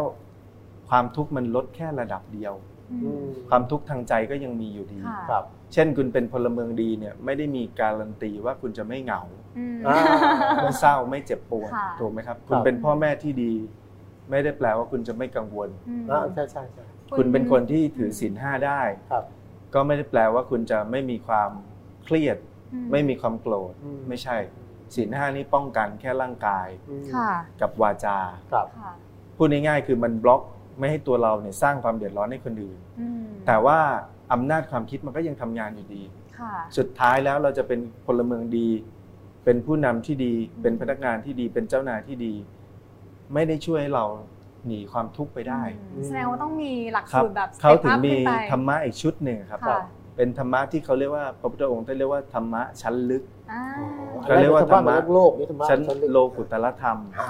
[0.88, 2.76] ความทุกข์มันลดแค่ระดับเดียวอือืมม
[3.51, 9.22] ความทุกข์ทางใจก็ยังมีอยู่ดีค่ะครับ เช่นคุณเป็นพลเมืองดีเนี่ยไม่ได้มีการันตีว่าคุณจะไม่เหงา
[9.59, 9.99] อืมอ่า
[10.62, 13.53] ไม่เศร้าไม่เจ็บปวดค่ะถูกไหมครับครับ คุณเป็นพ่อแม่ที่ดี
[14.31, 16.85] ไม่ได้แปลว่าคุณจะไม่กังวลอืมอ่าใช่ใช่ใช่
[17.16, 19.25] คุณเป็นคนที่ถือศีลห้าได้ครับ
[19.75, 21.51] ก็ไม่ได้แปลว่าคุณจะไม่มีความ
[22.05, 22.38] เครียด
[22.72, 24.37] อืไม่มีความโกรธอืมไม่ใช่
[24.94, 28.18] ศีลห้านี้ป้องกันแค่ร่างกายอืมค่ะกับวาจา
[28.53, 28.92] ครับค่ะ
[29.37, 30.42] พูดง่ายๆคือมันบล็อก
[30.79, 33.79] ไม่ให้ตัวเราเนี่ยสร้างความเดือดร้อนให้คนอื่นอืมแต่ว่า
[34.33, 36.03] อำนาจความคิดมันก็ยังทำงานอยู่ดี
[36.39, 38.69] ค่ะสุดท้ายแล้วเราจะเป็นพลเมืองดี
[39.45, 42.35] เป็นผู้นำที่ดี เป็นพนักงานที่ดี เป็นเจ้านายที่ดี
[43.35, 44.05] ไม่ได้ช่วยให้เรา
[44.67, 45.62] หนีความทุกข์ไปได้
[45.95, 49.81] อืมแสดงว่าต้องมีหลักครับสูตรแบบเขา step ถึง up มีขึ้นไปธรรมะอีกชุดหนึ่งครับค่ะ
[50.17, 53.62] เป็นธรรมะที่เขาเรียกว่าพระพุทธองค์ท่านเรียกว่าธรรมะชั้นลึกอ่า
[54.29, 57.27] ก็เรียกว่าธรรมะโลกนี่ธรรมะชั้นลึกโลกุตละธรรมค่ะ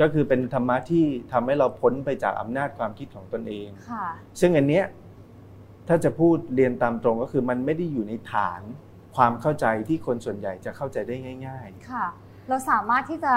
[0.00, 4.06] ก็คือเป็นธรรมะที่ทำให้เราพ้นไปจากอำนาจความคิดของตนเองค่ะ
[4.40, 4.84] ซึ่งอันเนี้ย
[5.88, 8.62] ถ้าจะพูดเรียนตามตรงก็คือมันไม่ได้อยู่ในฐาน
[9.16, 12.06] ความเข้าใจที่คนส่วนใหญ่จะเข้าใจได้ง่ายค่ะ
[12.48, 13.34] เราสามารถที่จะ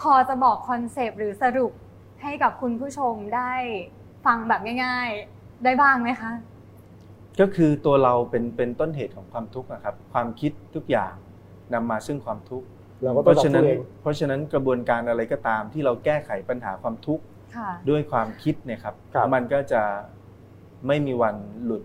[0.00, 1.72] พอจะบอกคอนเซปต์หรือสรุป
[2.22, 3.52] ให้กับคุณผู้ชมได้
[4.26, 11.14] ฟังแบบง่าย ๆได้บ้างไหมคะๆก็คือตัวเราเป็นเป็นต้นเหตุของความทุกข์นะครับ ความคิดทุกอย่าง
[11.74, 12.66] นำมาซึ่งความทุกข์
[13.02, 17.24] เราก็เพต้องราะฉะนั้นทำตัวเองเพราะฉะนั้นกระบวนการอะไรก็ตามที่เราแก้ไขปัญหาความทุกข์
[17.56, 19.82] ค่ะ ด้วยความคิดเนี่ยครับครับ มันก็จะ
[20.86, 21.82] ไม่มีวันหลุด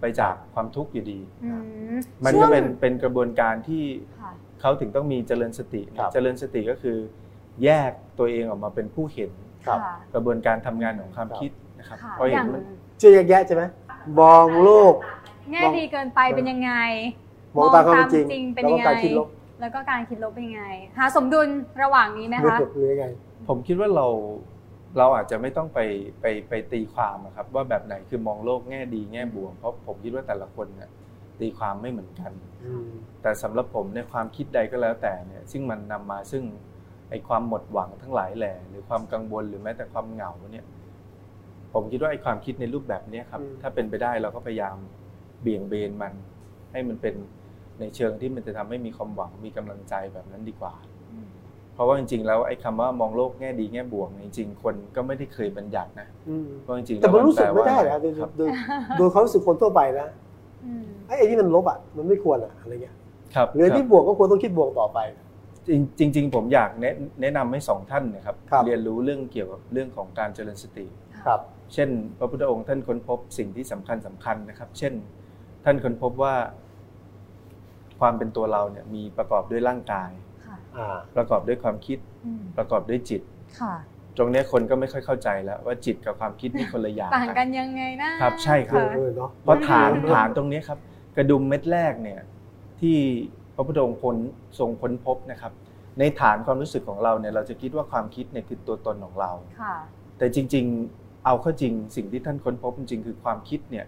[0.00, 1.50] ไปจากความทุกข์อยู่ดี อื
[1.94, 3.84] มมันช่วก็งเป็นเป็นกระบวนการที่
[4.20, 6.96] ค่ะเขาถึงต้องมีเจริญสติครับ เจริญสติก็คือ
[7.64, 9.30] แยกตัวเองออกมาเป็นผู้เห็น
[9.66, 12.62] ครับค่ะกระบวนการทำงานของความครับคิดนะครับค่ะพออเห็นย่างมัน
[12.98, 13.62] เชื่อแยกแยะใช่ไหม
[14.20, 14.94] มองโลก
[15.50, 16.72] แง่ดีเกินไปเป็นยังไง
[17.56, 19.28] มองตามความเป็นจริงมองตามจริงเป็นแล้วยัก็งไง การคิดลบ
[19.60, 20.64] แล้วก็การคิดลบเป็นยังไง
[20.98, 21.48] หาสมดุล
[21.82, 23.06] ระหว่างนี้ไหมคะหรือยังไง
[23.48, 24.06] ผมคิดว่าเรา
[24.98, 25.80] เราอาจจะไม่ต้องไป
[26.20, 30.90] ไปไปตีความอะครับ ว่าแบบไหนคือมองโลกแง่ดีแง่บวกเพราะผมคิดว่าแต่ละคนเนี่ย
[31.40, 32.32] ตีความไม่เหมือนกัน
[32.64, 32.88] อืม
[33.22, 36.44] แต่สำหรับผมในยความคิดใดก็แล้วแต่เนี่ยซึ่งมันนำมาซึ่ง
[37.10, 40.66] ไอ้ความหมดหวังทั้งหลายแหล่หรือความกังวลหรือแม้แต่ความเหงาเนี่ย
[41.74, 44.76] ผมคิดว่าไอ้ความคิดในรูปแบบเนี้ยครับ ถ้าเป็นไปได้เราก็พยายาม
[45.42, 46.12] เบี่ยงเบนมัน
[46.72, 47.14] ให้มันเป็น
[47.80, 50.74] ในเชิงที่มันจะทำให้มีความหวังมีกำลังใจแบบนั้นดีกว่า
[51.74, 58.48] เพราะว่าจริงๆ แล้วไอ้คำว่ามองโลกแง่ดีแง่บวกเนี่ยจริงๆ คนก็ไม่ได้เคยบัญญัตินะอืมเพราะจริงๆแต่มันรู้สึกล้วไม่ได้แปลนะว่าโดยครับโดย
[58.98, 60.08] โดยเขามรู้สึกคนทั่วไปนะ
[60.64, 62.96] อืมไอ้ไอ้นี่มันลบอะมันไม่ควรอะอะไรเงี้ย
[63.34, 64.98] ครับหรือที่บวกก็ควรต้องคิดบวกต่อไป
[65.98, 70.86] จริงจริงๆผมอยากแนะแนะนำให้สองท่านนะครับครับ เรียนรู้เรื่องเกี่ยวกับเรื่องของการเจริญสติ
[71.24, 71.40] ครับ
[71.74, 71.88] เช่น
[72.18, 74.92] พระพุทธองค์ท่านค้นพบสิ่งที่สำคัญสำคัญนะครับ เช่น
[75.64, 76.34] ท่านค้นพบว่า
[78.00, 80.10] ความเป็นตัวเราเนี่ยมีประกอบด้วยร่างกาย
[80.46, 83.22] ค่ะอ่าประกอบด้วยความคิดอืมประกอบด้วยจิต
[83.60, 83.74] ค่ะ
[84.18, 90.78] ตรงเนี้ยคนก็ไม่ค่อยเข้าใจแล้วว่าจิตกับความคิดนี่คนละอย่างต่างกันยังไงนะ ครับใช่ครับเออเนาะ เพราะฐานอืมฐานตรงเนี้ยครับ
[91.16, 92.20] กระดุมเม็ดแรกเนี่ย
[92.80, 92.96] ที่
[93.54, 94.16] พระพุทธองค์ค้น
[94.58, 95.52] ทรงค้นพบนะครับ
[95.98, 99.74] ในฐานความรู้สึกของเราเนี่ยเราจะคิดว่าความคิดเนี่ยคือตัวตนของเรา ค่ะ
[100.18, 103.86] แต่จริง ๆ เอาเข้าจริงสิ่งที่ท่านค้นพบจริงๆคือความคิดเนี่ย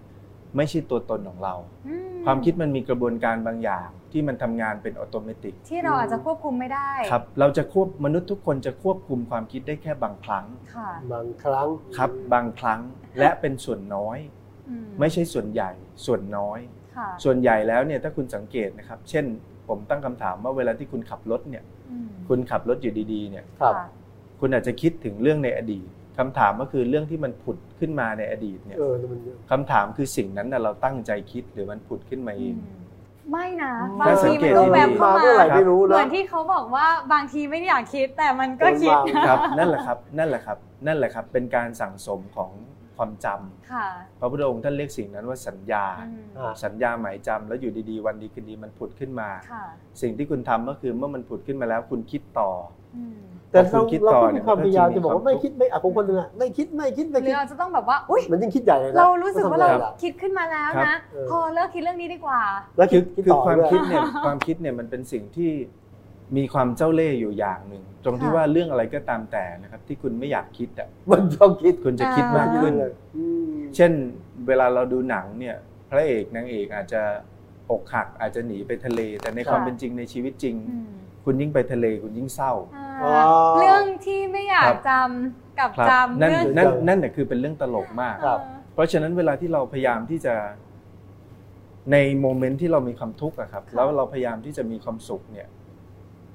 [0.57, 1.55] ไม่ใช่ตัวตนของเรา
[1.87, 1.95] อื
[2.25, 12.81] ความคิดมันมีกระบวนการบางอย่าง ที่มันทำงานเป็นอัตโนมัติที่เราอาจจะควบคุมไม่ได้ครับเราจะควบมนุษย์ทุกคนจะควบคุมความคิดได้แค่บางครั้งค่ะบางครั้งครับบางครั้ง
[13.19, 14.19] และเป็นส่วนน้อย
[14.69, 15.71] อืไม่ใช่ส่วนใหญ่
[16.07, 16.61] ส่วนน้อย
[16.97, 19.25] ค่ะส่วนใหญ่แล้วเนี่ยถ้าคุณสังเกตนะครับ เช่น
[19.69, 23.87] ผมตั้งคำถามว่าเวลาที่คุณขับรถเนี่ยอืมคุณขับรถอยู่ดีๆเนี่ยครับะ
[24.41, 29.21] คุณอาจจะคิดถึงเรื่องในอดีตคำถามก็คือเรื่องที่มันผุดขึ้นมาในอดีตเนี่ยเออมัน
[29.51, 32.55] คำถามคือสิ่งนั้นน่ะเราตั้งใจคิดหรือมันผุดขึ้นมาเอง
[33.31, 42.51] ไม่นะอืมบางทีมันก็ถ้าสังเกตดีๆแวบเข้าเมื่อไหร่มาไม่รู้เหมืนะอนที่เขาบอกว่าบางทีไม่ได้อยากคิดแต่มันก็คิดโดนวางครับ นั่นแหละครับ นั่นแหละครับ นั่นแหละครับ เป็นการสั่งสมของ
[42.97, 43.87] ความจำค่ะ
[44.21, 49.65] พระพุทธองค์ท่านเรียกสิ่งนั้นว่าสัญญาอืมอ่าสัญญาหมายจำแล้วอยู่ดีๆ วันดีคืนดีมันผุดขึ้นมาค่ะ
[50.03, 52.51] สิ่งที่คุณทำก็คือเมื่อมันผุดขึ้นมาแล้วคุณคิดต่อ
[52.97, 62.41] อืม แต่พอคุเราณคิดเราต่อก็เนี่มียความพยายามมันก็จะมีจะบอกว่าความไม่ทุกข์คิดไม่อะผมคนหนึงอะไม่คิดไม่คิดไม่หรืคิอดเราจะต้องแบบว่าอุ้ยมันยิ่งคิดใหญ่เลยนะเรารู้สึกว่าเราทำไงล่ะคิดขึ้นมาแล้วครับนะเออพอเลิกคิดเรื่องนี้ดีกว่า
[62.77, 65.51] แล้วคืคิอดคิดคือต่อความด้วยคิดเนี่ยความคิดเนี่ยมันเป็นสิ่งที่
[66.37, 73.93] มีความเจ้าเล่ห์อยู่อย่างหนึ่งตรงที่ค่ะว่าเรื่องอะไรก็ตามแต่นะครับ ที่คุณไม่อยากคิดอะมันต้องคิดคุณจะคิดมากขึ้นเลยอืมเช่น
[74.47, 75.57] เวลาเราดูหนังเนี่ย
[75.91, 77.03] พระเอกนางเอกอาจจะ
[77.71, 83.13] อกหักอาจจะหนีไปทะเล แต่ในความเป็นจริงในชีวิตจริงอืม คุณยิ่งไปทะเลคุณยิ่งเศร้าอ่าอ๋อ
[83.59, 88.41] เรื่องที่ไม่อยาครักบจำกับครับจำนั่นเรื่องนั่นนั่นน่ะคือเป็นเรื่องตลกมากครับ
[88.75, 90.35] เพราะฉะนั้นเวลาที่เราพยายามที่จะ
[91.93, 95.49] ในโมเมนต์ที่เรามีความทุกข์อะครับ แล้วเราพยายามที่จะมีความสุขเนี่ย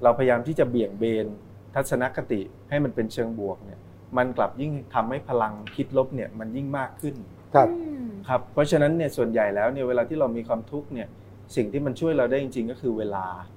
[0.04, 1.28] เราพยายามที่จะเบี่ยงเบน
[1.76, 3.80] ทัศนคติให้มันเป็นเชิงบวกเนี่ย
[4.17, 7.15] มันกลับยิ่งทำให้พลังคิดลบเนี่ยมันยิ่งมากขึ้น
[7.56, 11.08] ครับอืมครับ เพราะฉะนั้นเนี่ยส่วนใหญ่แล้วเนี่ยเวลาที่เรามีความทุกข์เนี่ย
[11.56, 13.57] สิ่งที่มันช่วยเราได้จริง ๆ ก็คือเวลาอื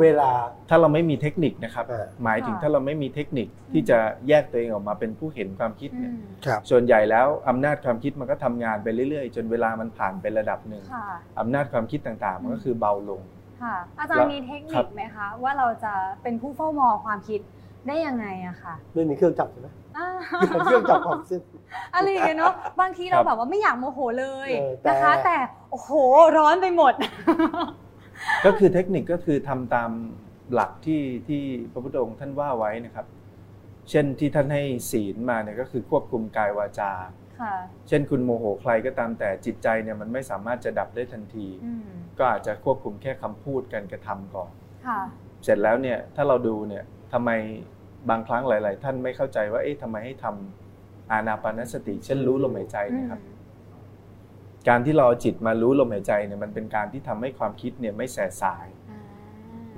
[0.00, 0.30] เวลา
[0.68, 11.06] ถ้าเราไม่มีเทคนิคนะครับอ่าหมายถึงค่ะถ้าเราไม่มีเทคนิคที่จะแยกตัวเองออกมาเป็นผู้เห็นความคิดอืเนี่ยมครับส่วนใหญ่แล้วอำนาจความคิดมันก็ทำงานไปเรื่อยๆ จนเวลามันผ่านไประดับหนึ่งค่ะ
[11.40, 13.22] อำนาจความคิดต่างๆ มันก็คือเบาลง
[13.62, 17.40] ค่ะอาจารแล้ย์วมีเทคครันิคบไหมคะ ว่าเราจะเป็นผู้เฝ้ามองความคิด
[17.86, 20.06] ได้ยังไงอะค่ะไม่มีเครื่องจับใช่ไหมอ่า
[20.64, 21.40] เครื่องจับความคิด
[21.94, 25.36] อะไรอย่างเงี้ยเนาะบางทีเราแบบว่าไม่อยากโมโหเลยเออแต่นะคะ แต่
[25.70, 25.90] โอ้โห
[26.38, 26.92] ร้อนไปหมด
[28.44, 29.90] ก็คือเทคนิคก็คือทำตาม
[30.52, 33.06] หลักที่ที่พระพุทธองค์ท่านว่าไว้นะครับ
[33.90, 36.92] เช่นที่ท่านให้ศีลมาเนี่ยก็คือควบคุมกายวาจา
[37.40, 37.54] ค่ะ
[37.88, 44.50] เช่นคุณโมโหใครก็ตามแต่จิตใจเนี่ยมันไม่สามารถจะดับได้ทันทีอืมก็อาจจะควบคุมแค่คำพูดการกระทำก่อน
[44.86, 45.00] ค่ะ
[45.44, 47.30] เสร็จแล้วเนี่ยถ้าเราดูเนี่ยทำไม
[48.10, 53.20] บางครั้งหลาย ๆ ท่านไม่เข้าใจว่าเอ๊ะทำไมให้ทำอานาปานสติ เช่นรู้ลมหายใจนะครับ
[54.68, 59.00] การที่เราเอาจิตมารู้ลมหายใจเนี่ยมันเป็นการที่ทำให้ความคิดเนี่ยไม่แสสายอ่า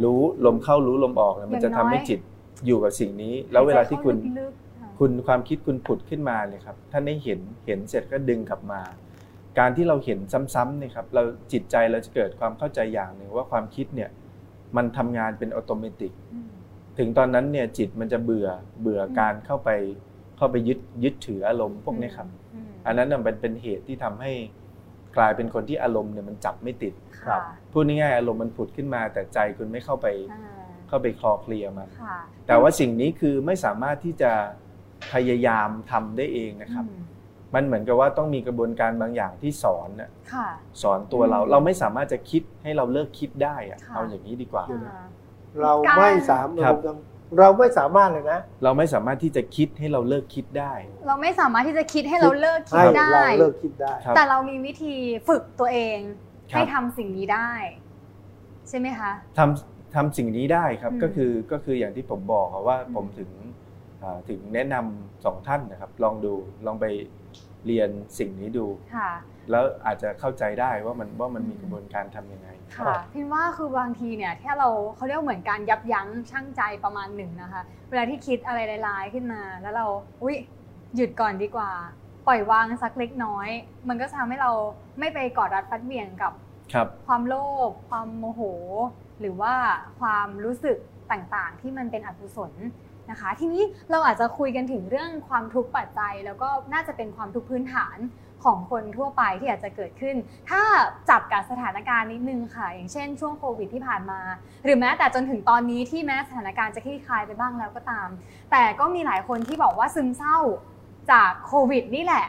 [0.03, 2.21] รู้ลมเข้ารู้ลมออกเนี่ยมันจะทำให้จิต
[2.67, 8.81] อยู่กับสิ่งนี้ แล้วเวลาที่คุณหยใจเข้าลึกๆค่ะคุณความคิดคุณผุดขึ้นมาเนี่ยครับท่านได้เห็นเห็นเสร็จก็ดึงกลับมา
[9.59, 10.19] การที่เราเห็น
[10.55, 11.23] ซ้ำๆเนี่ยครับเรา
[11.53, 14.11] จิตใจเราจะเกิดความเข้าใจอย่างหนึ่งว่าความคิดเนี่ย
[14.77, 16.51] มันทำงานเป็นอัตโนมัติอืม
[16.99, 18.49] ถึงตอนนั้นเนี่ยจิตมันจะเบื่อ
[18.81, 19.71] เบื่อการเข้าไป
[20.37, 24.31] เข้าไปยึดยึดถืออารมณ์พวกนี้ครับอืมอันนั้นน่ะมันเป็นเหตุที่ทำให้
[25.17, 26.95] กลายเป็นคนที่อารมณ์เนี่ยมันจับไม่ติด
[27.27, 27.43] ครัค่ะบ
[27.73, 30.43] พูดง่ายๆอารมณ์มันผุดขึ้นมาแต่ใจคุณไม่เข้าไปอ่า
[30.89, 34.33] เข้าไปคลอเคลียร์มันค่ะแต่ว่าสิ่งนี้คือไม่สามารถที่จะ
[35.13, 37.03] พยายามทำได้เองนะครับอืม
[37.55, 40.49] มันเหมือนกับว่าต้องมีกระบวนการบางอย่างที่สอนน่ะค่ะ
[40.83, 45.05] สอนตัวเราอืมเราไม่สามารถจะคิดให้เราเลิกคิดได้อะค่ะเอาอย่างนี้ดีกว่าอ่า
[45.63, 46.97] เราไม่สามารถครับ
[47.39, 50.73] เราไม่สามารถเลยนะ เราไม่สามารถที่จะคิดให้เราเลิกคิดได้
[51.07, 54.97] เราไม่สามารถที่จะคิดให้เราเลิกคิให้ดได้ เราเลิกคิดได้ครับแต่เรามีวิธี
[55.29, 55.99] ฝึกตัวเอง
[56.53, 57.51] ครับให้ทำสิ่งนี้ได้
[58.69, 63.31] ใช่ไหมคะทำทำสิ่งนี้ได้ครับอืมก็คือก็คืออย่างที่ผมบอกอะว่าอืมผมถึง
[64.03, 66.33] อ่าถึงแนะนำสองท่านนะครับ ลองดู
[66.67, 66.87] ลองไป
[67.67, 68.67] เรียนสิ่งนี้ดู
[68.97, 69.11] ค่ะ
[69.51, 79.87] แล้วอาจจะเข้าใจได้ว่ามันว่ามันมีกระบวนการทำยังไง ค่ะพินว่าคือบางทีเนี่ยถ้าเราเขาเรียกว่าเหมือนการยับยั้งชั่งใจประมาณหนึ่งนะคะ เวลาที่คิดอะไรร้ายๆขึ้นมา แล้วเรา
[80.23, 80.37] อุ้ย
[80.97, 81.71] หยุดก่อนดีกว่า
[82.27, 83.49] ปล่อยวางสักเล็กน้อย
[83.89, 84.51] มันก็จะทำให้เรา
[84.99, 86.33] ไม่ไปกอดรัดฟัดเหวี่ยงกับ
[86.73, 87.35] ครับความโล
[87.69, 88.41] ภความโมโห
[89.21, 89.55] หรือว่า
[90.01, 90.79] ความรู้สึก
[91.13, 92.53] ต่างๆ ที่มันเป็นอกุศล
[93.11, 97.97] นะคะ ทีนี้เราอาจจะคุยกันถึงเรื่องความทุกข์ปัจจัย แล้วก็น่าจะเป็นความทุกข์พื้นฐาน
[98.45, 100.17] ของคนทั่วไปที่อาจจะเกิดขึ้น
[100.51, 100.63] ถ้า
[101.11, 104.21] จับกับสถานการณ์นิดนึงค่ะ อย่างเช่นช่วงโควิดที่ผ่านมา
[104.65, 108.09] หรือแม้แต่จนถึงตอนนี้ที่แม้สถานการณ์จะคลี่คลายไปบ้างแล้วก็ตาม
[108.51, 110.39] แต่ก็มีหลายคนที่บอกว่าซึมเศร้า
[111.13, 112.27] จากโควิดนี่แหละ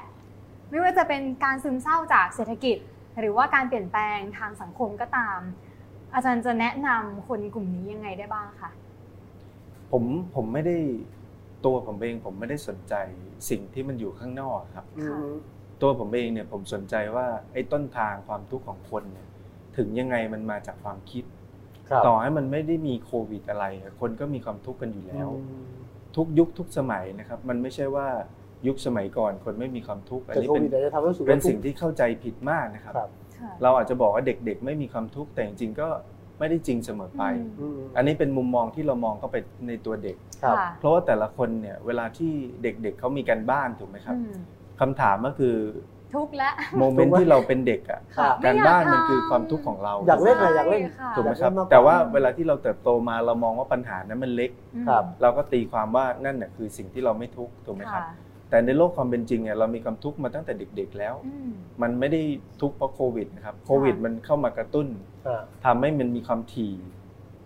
[0.70, 2.78] ไม่ว่าจะเป็นการซึมเศร้าจากเศรษฐกิจ
[3.20, 5.40] หรือว่าการเปลี่ยนแปลงทางสังคมก็ตาม
[6.14, 8.70] อาจารย์จะแนะนำคนกลุ่มนี้ยังไงได้บ้างคะ
[9.92, 10.04] ผม
[10.36, 10.78] ผมไม่ได้
[11.66, 12.94] ตัวผมเองผมไม่ได้สนใจ
[13.50, 15.28] สิ่งที่มันอยู่ข้างนอกครับอืม
[15.82, 19.28] ตัวผมเองเนี่ยผมสนใจว่าไอ้ต้นทางความทุกข์ของคนเนี่ย
[19.78, 21.24] ถึงยังไงมันมาจากความคิด
[21.90, 25.82] ครับต่อให้มันไม่ได้มีโควิดอะไรอะคนก็มีความทุกข์กันอยู่แล้วอืม
[26.18, 28.08] ทุกยุคทุกสมัยนะครับ มันไม่ใช่ว่า
[28.68, 33.10] ยุคสมัยก่อนคนไม่มีความทุกข์อันแต่นี้โคเป็นวิดอาจจะทำให้รู้สึกเป็นว่าสิ่งที่เข้าใจผิดมากนะครับครับ
[33.64, 35.90] เราอาจจะบอกว่าเด็กๆ ไม่มีความทุกข์แต่จริงๆก็
[36.40, 37.24] ไม่ได้จริงเสมอไป
[37.60, 42.32] อืมอันนี้เป็นมุมมองที่เรามองเข้าไปในตัวเด็กครับค่ะเพราะว่าแต่ละคนเนี่ยเวลาที่
[42.64, 44.36] เด็กๆเขามีการบ้านถูกไหมครับอืม
[44.82, 45.56] คำถามก็คือ
[46.16, 54.52] ทุกข์และโมเมนต์ที่เราเป็นเด็กอะค่ะการบ้านมันไยคือความทุกข์ของเราอยากเล่นอะอยากเล่นใช่ค่ะถูกไหมครับอยากเล่นมากกว่าแต่ว่าเวลาที่เราเติบโตมาเรามองว่าปัญหานั้นมันเล็ก
[54.88, 58.16] ครับเราก็ตีความว่านั่นน่ะคือสิ่งที่เราไม่ทุกข์ถูกไหมครับค่ะ
[58.50, 62.22] แต่ในโลกความเป็นจริงเนี่ยเรามีความทุกข์มาตั้งแต่เด็ก ๆ แล้วอืมมันไม่ได้
[62.62, 64.88] ทุกข์เพราะโควิดนะครับโควิดมันเข้ามากระตุ้น
[65.28, 66.74] อ่าทำให้มันมีความถี่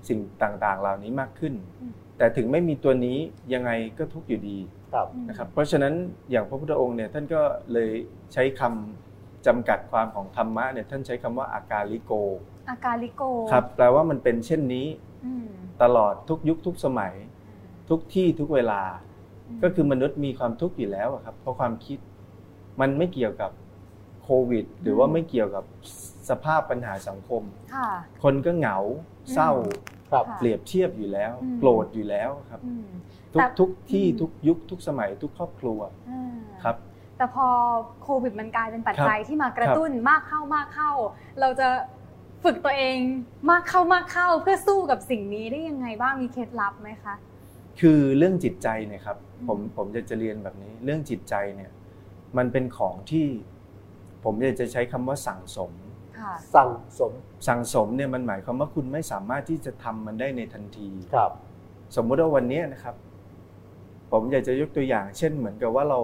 [0.07, 3.17] สิ่งต่างๆ เหล่านี้มากขึ้นอืม แต่ถึงไม่มีตัวนี้
[3.53, 4.57] ยังไงก็ทุกข์อยู่ดี
[4.93, 5.93] ครับนะครับเพราะฉะนั้น
[6.31, 7.41] อย่างพระพุทธองค์เนี่ยท่านก็
[7.73, 7.89] เลย
[8.33, 12.11] ใช้คำจำกัดความของธรรมะเนี่ยท่านใช้คำว่าอากาลิโก
[12.69, 14.87] อาการลิโกครับแปลว่ามันเป็นเช่นนี้
[15.25, 15.47] อืม
[15.83, 17.13] ตลอดทุกยุคทุกสมัย
[17.89, 18.81] ทุกที่ทุกเวลา
[19.63, 21.99] ก็คือมนุษย์มีความทุกข์อยู่แล้วอะครับเพราะความคิด
[22.81, 23.51] มันไม่เกี่ยวกับ
[24.23, 25.63] โควิด หรือว่าไม่เกี่ยวกับ
[26.29, 27.43] สภาพปัญหาสังคม
[27.75, 27.89] ค่ะ
[28.23, 28.77] คนก็เหงา
[29.33, 29.51] เศร้า
[30.15, 32.87] ครับค่ะเปรียบเทียบอยู่แล้วอืมโกรธอยู่แล้วครับอืม
[33.33, 36.75] ทุแต่กทุกที่อืมทุกยุคทุกสมัยทุกครอบครัวอ่าครับ
[37.17, 37.47] แต่พอ
[38.03, 40.91] โควิดมันกลายเป็นปัจจัยครับที่มากระตุ้นมากเข้ามากเข้า
[41.39, 41.67] เราจะ
[42.43, 42.97] ฝึกตัวเอง
[43.49, 47.15] มากเข้ามากเข้าเพื่อสู้กับสิ่งนี้ได้ยังไงบ้างมีเคล็ดลับไหมคะ
[47.79, 51.71] คือเรื่องจิตใจเนี่ยครับอืมผมผมจะจะเรียนแบบนี้ เรื่องจิตใจเนี่ย
[52.37, 53.25] มันเป็นของที่
[54.23, 55.84] ผมอยากจะใช้คำว่าสั่งสมค่ะ
[56.55, 57.11] สั่งสม
[57.47, 61.31] สั่งสมเนี่ยมันหมายความว่าคุณไม่สามารถที่จะทำมันได้ในทันทีครับ
[61.95, 62.95] สมมุติว่าวันนี้นะครับ
[64.11, 65.99] ผมอยากจะยกตัวอย่าง เช่นเหมือนกับว่าเรา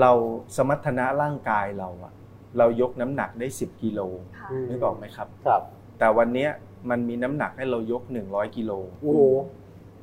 [0.00, 0.12] เรา
[0.56, 2.12] สมรรถนะร่างกายเราอะ
[2.58, 4.00] เรายกน้ำหนักได้ 10กิโล
[4.38, 5.62] ค่ะอืมนึกออกไหมครับ ครับ
[5.98, 6.50] แต่วันเนี้ย
[6.90, 9.20] มันมีน้ำหนักให้เรายก 100กิโลโอ้โห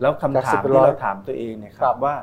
[0.02, 2.16] แล้วคำถามจาก10เป็นที่ร้อยเราถามตัวเองเนี่ยคครัรับบว่า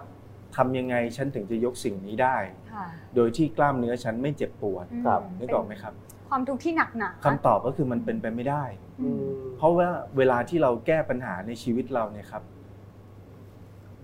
[0.57, 2.37] ทำยังไงฉันถึงจะยกสิ่งนี้ได้
[2.73, 5.95] ค่ะโดยที่กล้ามเนื้อฉันไม่เจ็บปวดครับนึกออกไหมครับ
[6.31, 8.65] ความทุกข์ที่หนักหนาคำตอบก็คือมันเป็นไปไม่ได้
[9.01, 12.43] อือืมมเพราะว่าเวลาที่เราแก้ปัญหาในชีวิตเราเนี่ยครับ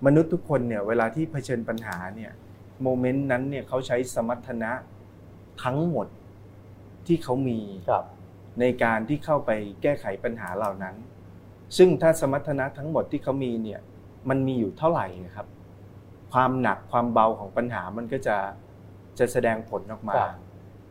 [0.06, 2.32] มนุษย์ทุกคนเนี่ย เวลาที่เผชิญปัญหาเนี่ย
[2.82, 4.70] โมเมนต์นั้นเนี่ยเขาใช้สมรรถนะ
[5.64, 6.06] ทั้งหมด
[7.06, 7.60] ที่เขามี
[7.90, 8.04] ครับ
[8.60, 9.50] ในการที่เข้าไป
[9.82, 10.94] แก้ไขปัญหาเหล่านั้น
[11.76, 13.80] ซึ่งถ้าสมรรถนะทั้งหมดที่เขามีเนี่ย
[14.28, 15.46] มันมีอยู่เท่าไหร่นะครับ
[16.32, 18.36] ความหนักความเบาของปัญหามันก็จะ
[19.18, 20.45] จะแสดงผลออกมาครับ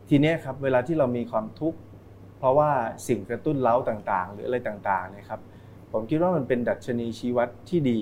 [0.08, 1.78] ทีเนี้ยครับเวลาที่เรามีความทุกข์
[2.38, 2.70] เพราะว่า
[3.08, 5.40] สิ่งกระตุ้นเล้าต่างๆ หรืออะไรต่างๆเนี่ยครับ
[5.92, 8.00] ผมคิดว่ามันเป็นดัชนีชี้วัดที่ดี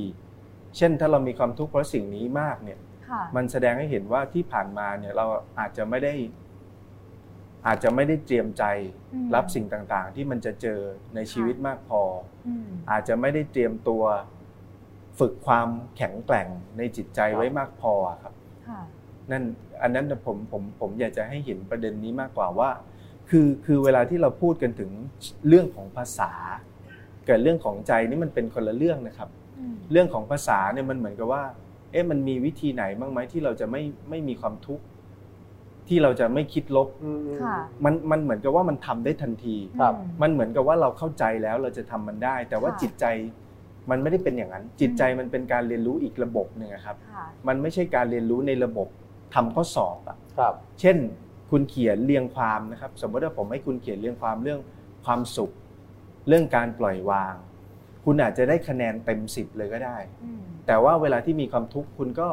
[0.76, 5.26] เช่นถ้าเรามีความทุกข์เพราะสิ่งนี้มากเนี่ยค่ะมันแสดงให้เห็นว่าที่ผ่านมาเนี่ยเรา
[5.58, 6.14] อาจจะไม่ได้
[7.66, 8.64] อาจจะไม่ได้เตรียมใจ
[9.14, 10.80] อืมรับสิ่งต่างๆ ที่มันจะเจอ
[11.14, 12.02] ในชีวิตมากพอ
[12.46, 14.02] อืมอาจจะไม่ได้เตรียมตัว
[15.18, 18.34] ฝึกความแข็งแกร่งในจิตใจไว้มากพอครับ
[18.68, 18.80] ค่ะ
[19.30, 19.44] นั่น
[19.82, 22.70] อันนั้นน่ะผมผมผมอยากจะให้เห็นประเด็นนี้มากกว่าว่า
[23.30, 24.90] คือคือเวลาที่เราพูดกันถึง
[25.48, 26.32] เรื่องของภาษา
[27.28, 31.42] กับเรื่องของใจนี่มันเป็นคนละเรื่องนะครับอืมเรื่องของภาษาเนี่ยมันเหมือนกับว่า
[31.92, 34.84] เอ๊ะมันมีวิธีไหนบ้างไหมที่เราจะไม่ไม่มีความทุกข์
[35.88, 43.04] ที่เราจะไม่คิดลบอืมค่ะมันมันเหมือนกับว่ามันทำได้ทันทีครับอืมมันเหมือนกับว่าเราเข้าใจแล้วเราจะทำมันได้ แต่ว่าค่ะจิตใจ
[43.90, 48.88] มันไม่ได้เป็นอย่างนั้น จิตใจมันเป็นการเรียนรู้อีกระบบหนึ่งอะครับค่ะมันไม่ใช่การเรียนรู้ในระบบ
[49.34, 50.96] ทำข้อสอบอะครับ เช่น
[51.50, 54.60] คุณเขียนเรียงความนะครับ สมมติว่าผมให้คุณเขียนเรียงความเรื่อง
[55.04, 55.50] ความสุข
[56.28, 57.34] เรื่องการปล่อยวาง
[58.04, 62.28] คุณอาจจะได้คะแนนเต็มสิบเลยก็ได้อืมแต่ว่าเวลาที่มีความทุกข์คุณก็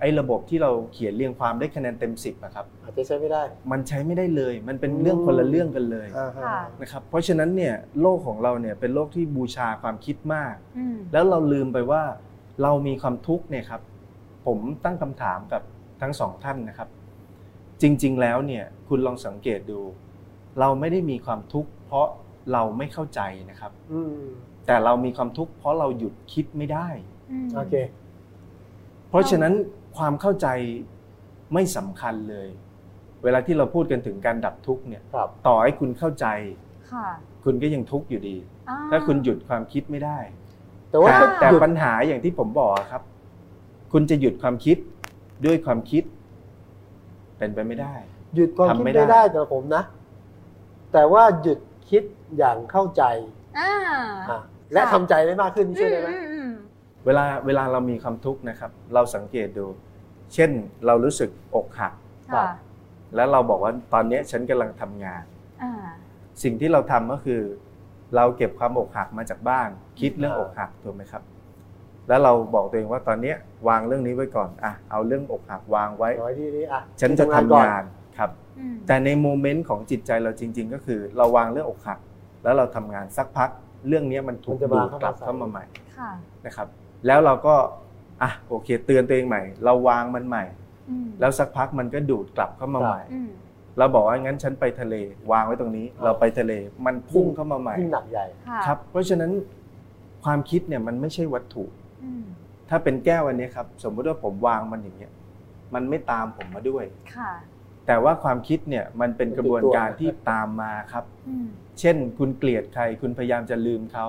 [0.00, 12.02] ไอ้ระบบที่เราเขียนเรียงความได้คะแนนเต็มสิบอะครับอาจจะใช้ไม่ได้ มันใช้ไม่ได้เลย มันเป็นเรื่องคนละเรื่องกันเลยอ่าฮะค่ะนะครับเพราะฉะนั้นเนี่ยโลกของเราเนี่ยเป็นโลกที่บูชาความคิดมากอืมแล้วเราลืมไปว่า
[12.62, 13.82] เรามีความทุกข์เนี่ยครับ
[14.46, 15.62] ผมตั้งคำถามกับ
[16.00, 16.88] ทั้งสองท่านนะครับ
[17.82, 19.80] จริง ๆ แล้วเนี่ยคุณลองสังเกตดู
[20.60, 22.06] เราไม่ได้มีความทุกข์เพราะ
[22.52, 24.22] เราไม่เข้าใจนะครับอืม
[24.66, 26.88] แต่เรามีความทุกข์เพราะเราหยุดคิดไม่ได้
[27.30, 27.74] อืมโอเค
[29.08, 29.52] เพราะฉะนั้น
[29.96, 30.48] ความเข้าใจ
[31.54, 32.48] ไม่สำคัญเลย
[33.24, 36.26] เวลาที่เราพูดกันถึงการดับทุกข์เนี่ยครับต่อให้คุณเข้าใจ
[36.92, 37.06] ค่ะ
[37.44, 38.36] คุณก็ยังทุกข์อยู่ดี
[38.68, 40.18] อ่ถ้าคุณหยุดความคิดไม่ได้
[40.90, 43.02] แต่ว่าแต่ถ้าแต่หยุดปัญหาอย่างที่ผมบอกครับ
[43.92, 44.76] คุณจะหยุดความคิด
[45.44, 46.04] ด้วยความคิด
[47.38, 47.94] เป็นไปไม่ได้
[48.34, 49.82] หยุดความคิดทำไม่ได้ไม่ได้แต่ผมนะ
[50.92, 51.58] แต่ว่าหยุด
[51.90, 52.02] คิด
[52.38, 53.02] อย่างเข้าใจ
[53.58, 53.72] อ่า
[54.30, 54.40] อะ
[54.72, 56.50] และทำใจได้มากขึ้นนี่ช่วยได้ไหมอือืม
[57.06, 59.66] เวลาเวลาเรามีความทุกข์นะครับ เราสังเกตดู
[60.34, 60.50] เช่น
[60.86, 61.92] เรารู้สึกอกหัก
[62.34, 62.46] ค่ะ
[63.14, 65.24] แล้วเราบอกว่าตอนนี้ฉันกำลังทำงาน
[65.62, 65.72] อ่า
[66.42, 67.40] สิ่งที่เราทำก็คือ
[68.16, 69.68] เราเก็บความอกหักมาจากบ้าน
[70.00, 71.22] คิดเรื่องอกหักถูกไหมครับ
[72.08, 73.36] แล้วเราบอกตัวเองว่าตอนเนี้ย
[73.68, 77.84] วางเรื่องนี้ไว้ก่อนอะเอาเรื่องอกหักวางไว้ร้อยที่นี้อะฉันจะทำก่อนงาน
[78.18, 81.98] ครับอืมแต่ในโมเมนต์ของจิตใจเราจริง ๆ ก็คือเราวางเรื่องอกหัก
[82.44, 83.50] แล้วเราทำงานสักพัก
[83.88, 85.64] เรื่องนี้มันถูมักนจะดูมาดกลับเข้ามาเข้ามาใหม่
[85.98, 86.10] ค่ะ
[86.46, 86.68] นะครับ
[87.06, 87.54] แล้วเราก็
[88.22, 90.44] อะโอเคเตือนตัวเองใหม่ เราวางมันใหม่
[90.90, 93.30] อืมแล้วสักพักมันก็ดูดกลับเข้ามาใหม่อืม
[93.78, 94.94] เราบอกว่างั้นฉันไปทะเล
[95.32, 96.52] วางไว้ตรงนี้ เราไปทะเล
[96.86, 99.30] มันพุ่งเข้ามาใหม่ยิ่งหนักใหญ่ค่ะครับ เพราะฉะนั้น
[100.24, 101.87] ความคิดเนี่ยมันไม่ใช่วัตถุอืม
[102.68, 105.12] ถ้าเป็นแก้วอันนี้ครับ สมมุติว่าผมวางมันอย่างเงี้ย
[105.74, 106.84] มันไม่ตามผมมาด้วย
[107.16, 107.32] ค่ะ
[107.86, 111.46] แต่ว่าความคิดเนี่ยมันเป็นมันกระบวนการติดตัวที่ตามมาครับอืม
[111.80, 114.06] เช่น คุณเกลียดใคร คุณพยายามจะลืมเขา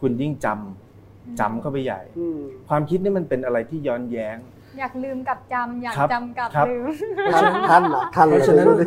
[0.00, 4.36] คุณยิ่งจำจำเข้าไปใหญ่อืมความคิดนี่มันเป็นอะไรที่ย้อนแย้ง
[4.78, 6.84] อยากลืมกับจำอยากครับจำกับครับลืม
[7.34, 8.86] ท่านท่านเหรอท่านเพราะฉะนั้นเลย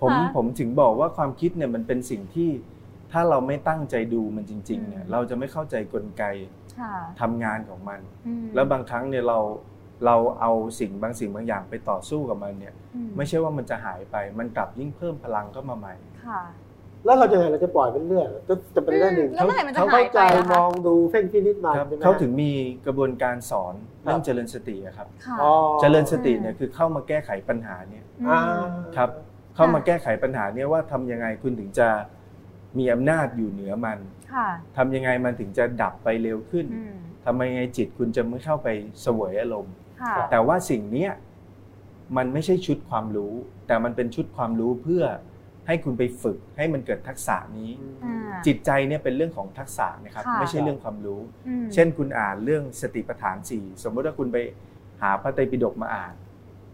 [0.00, 2.50] ผมค่ะผมถึงบอกว่าความคิดเนี่ยมันเป็นสิ่งที่
[3.12, 6.61] ถ้าเราไม่ตั้งใจดูมันจริง ๆ เนี่ยอืมเราจะไม่เข้าใจกลไกค่ะ
[7.20, 9.38] ทำงานของมันอืมแล้วบางครั้งเนี่ยเรา
[10.06, 15.94] เราเอาสิ่งบางสิ่งบางอย่างไปต่อสู้กับมันเนี่ยอืไม่ใช่ว่ามันจะหายไป มันกลับยิ่งเพิ่มพลังเข้ามาใหม่
[16.26, 16.42] ค่ะ
[17.04, 22.50] แล้วเราจะไงเราจะปล่อยเป็นเรื่องจะจะเป็นเรื่องหนึ่งอืมแล้วเมื่อไหร่มันจะเขาหาเข้ายใจไปอะคะมองดูเพ่งพินิจมาครับใช่ไหมเขาถึงมี
[22.86, 28.40] กระบวนการสอนเรื่องครับเจริญสติอะครับค่ะอ๋อเจริญสติเนี่ยคือเข้ามาแก้ไขปัญหาเนี่ยอืมอ่า
[28.96, 29.10] ครับ
[29.56, 31.88] เข้ามาแก้ไขปัญหาเนี่ยว่าทำยังไงคุณถึงจะ
[32.78, 34.21] มีอำนาจอยู่เหนือมันค่ะ
[34.76, 38.68] ทำยังไงมันถึงจะดับไปเร็วขึ้นอืมทำยังไงจิตคุณจะไม่เข้าไป
[39.02, 41.12] เสวยอารมณ์ค่ะแต่ว่าสิ่งเนี้ย
[42.16, 43.32] มันไม่ใช่ชุดความรู้
[43.66, 45.04] แต่มันเป็นชุดความรู้เพื่อ
[45.66, 47.70] ให้คุณไปฝึกให้มันเกิดทักษะนี้
[48.04, 54.36] อ่าจิตใจเนี่ยเป็นเรื่องของทักษะนะครับค่ะไม่ใช่เรื่องความรู้อืมเช่นคุณอ่านเรื่องสติปัฏฐานสี่สมมติว่าคุณไป
[55.02, 56.14] หาพระไตรปิฎกมาอ่าน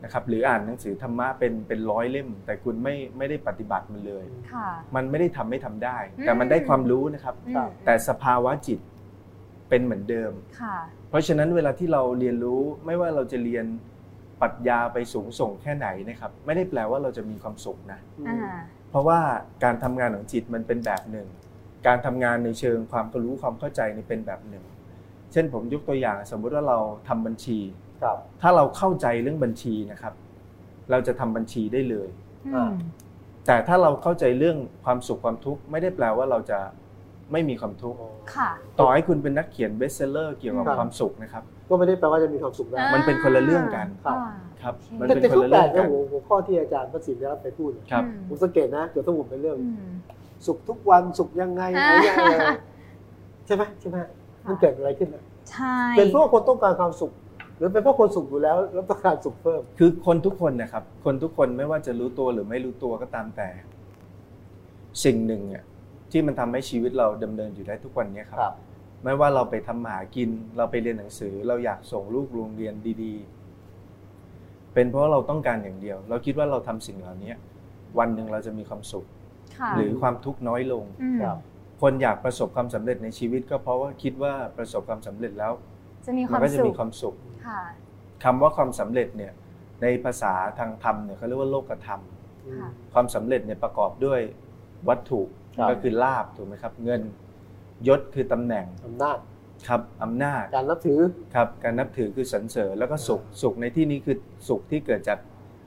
[0.05, 8.81] นะครับหรืออ่านหนังสือธรรมะเป็นเป็นร้อยเล่ม แต่คุณไม่ไม่ได้ปฏิบัติมันเลย ค่ะ มันไม่ได้ทำไม่ทำได้อืมแต่มันได้ความรู้นะครับ อืม แต่สภาวะจิต
[9.69, 10.77] เป็นเหมือนเดิม ค่ะ
[11.11, 13.67] เพราะฉะนั้นเวลาที่เราเรียนรู้ไม่ว่าเราจะเรียน
[14.41, 18.59] ปรัชญาไปสูงส่งแค่ไหนนะครับ ไม่ได้แปลว่าเราจะมีความสุขนะ อ่า
[18.91, 19.21] เพราะว่า
[19.65, 21.27] การทำงานของจิตมันเป็นแบบหนึ่ง
[21.87, 24.65] การทำงานในเชิงความรู้ความเข้าใจนี่เป็นแบบหนึ่ง
[25.33, 27.88] เช่นผมยกตัวอย่างสมมุติว่าเราทำบัญชีครับ
[28.43, 30.15] ถ้าเราเข้าใจเรื่องบัญชีนะครับ
[30.91, 32.09] เราจะทำบัญชีได้เลย
[32.55, 32.73] อืม
[33.47, 36.59] แต่ถ้าเราเข้าใจเรื่องความสุขความทุกข์ไม่ได้แปลว่าเราจะ
[37.33, 37.99] ไม่มีความทุกข์
[38.35, 44.33] ค่ะต่อให้คุณเป็นนักเขียนเบสเซลเลอร์เกี่ยวกับครับความสุขนะครับ ก็ไม่ได้แปลว่าจะมีความสุขได้อ่ามันเป็นคนละเรื่องกัน ครับอ่า
[44.63, 49.91] ครับโอเคมันแต่เป็นแต่คนก็ละแปลเรื่อกงนะกันหัวหัวข้อที่อาจารย์ประสิทธิ์ได้รับไปพูดเนี่ยครับอืมผมสังเกตนะเกี่ยวกับสมุนเป็นเรื่องอืม
[50.47, 52.37] สุขทุกวันสุขยังไงอ่าอะไรยังไง
[53.47, 53.97] ใช่ไหมใช่ไหม
[54.49, 57.13] มันเกิดอะไรขึ้นนะใช่เป็นเพราะคนต้องการความสุข
[57.59, 63.49] หรือเป็นเพราะคนสุขอยู่แล้วแล้วต้องการสุขเพิ่ม คือคนทุกคนนะครับ คนทุกคนไม่ว่าจะรู้ตัวหรือไม่รู้ตัวก็ตามแต่
[65.05, 65.64] สิ่งหนึ่งเนี่ย
[66.11, 68.55] ที่มันทำให้ชีวิตเราดำเนินอยู่ได้ทุกวันเนี้ครับครับ
[69.05, 77.33] ไม่ว่าเราไปทำมาหากิน เราไปเรียนหนังสือ เราอยากส่งลูกโรงเรียนดีๆ เป็นเพราะเราต้องการอย่างเดียว เราคิดว่าเราทำสิ่งเหล่านี้
[77.99, 79.05] วันหนึ่งเราจะมีความสุข
[79.59, 81.39] ค่ะหรือความทุกข์น้อยลงอืมครับ
[81.83, 85.53] คนอยากประสบความสำเร็จในชีวิต ก็เพราะว่าคิดว่าประสบความสำเร็จแล้ว
[86.09, 87.15] จะมีคมัวามก็จะสุมีขความสุข
[87.47, 87.61] ค่ะ
[88.25, 89.33] คำว่าความสำเร็จเนี่ย
[89.83, 92.01] ในภาษาทางธรรมเนี่ยเขาเรียกว่าโลกธรรม
[92.61, 94.21] ค่ะ ความสำเร็จเนี่ยประกอบด้วย
[94.89, 95.21] วัตถุ
[95.57, 97.03] ครับ ก็คือลาบถูกไหมครับ เงิน
[97.89, 99.19] ยศคือตำแหน่งอำนาจ
[99.69, 101.01] ครับอำนาจการนับถือ
[101.35, 104.17] ครับ การนับถือคือสรรเสริญแล้วก็สุขสุขในที่นี้คือ
[104.49, 105.19] สุขที่เกิดจาก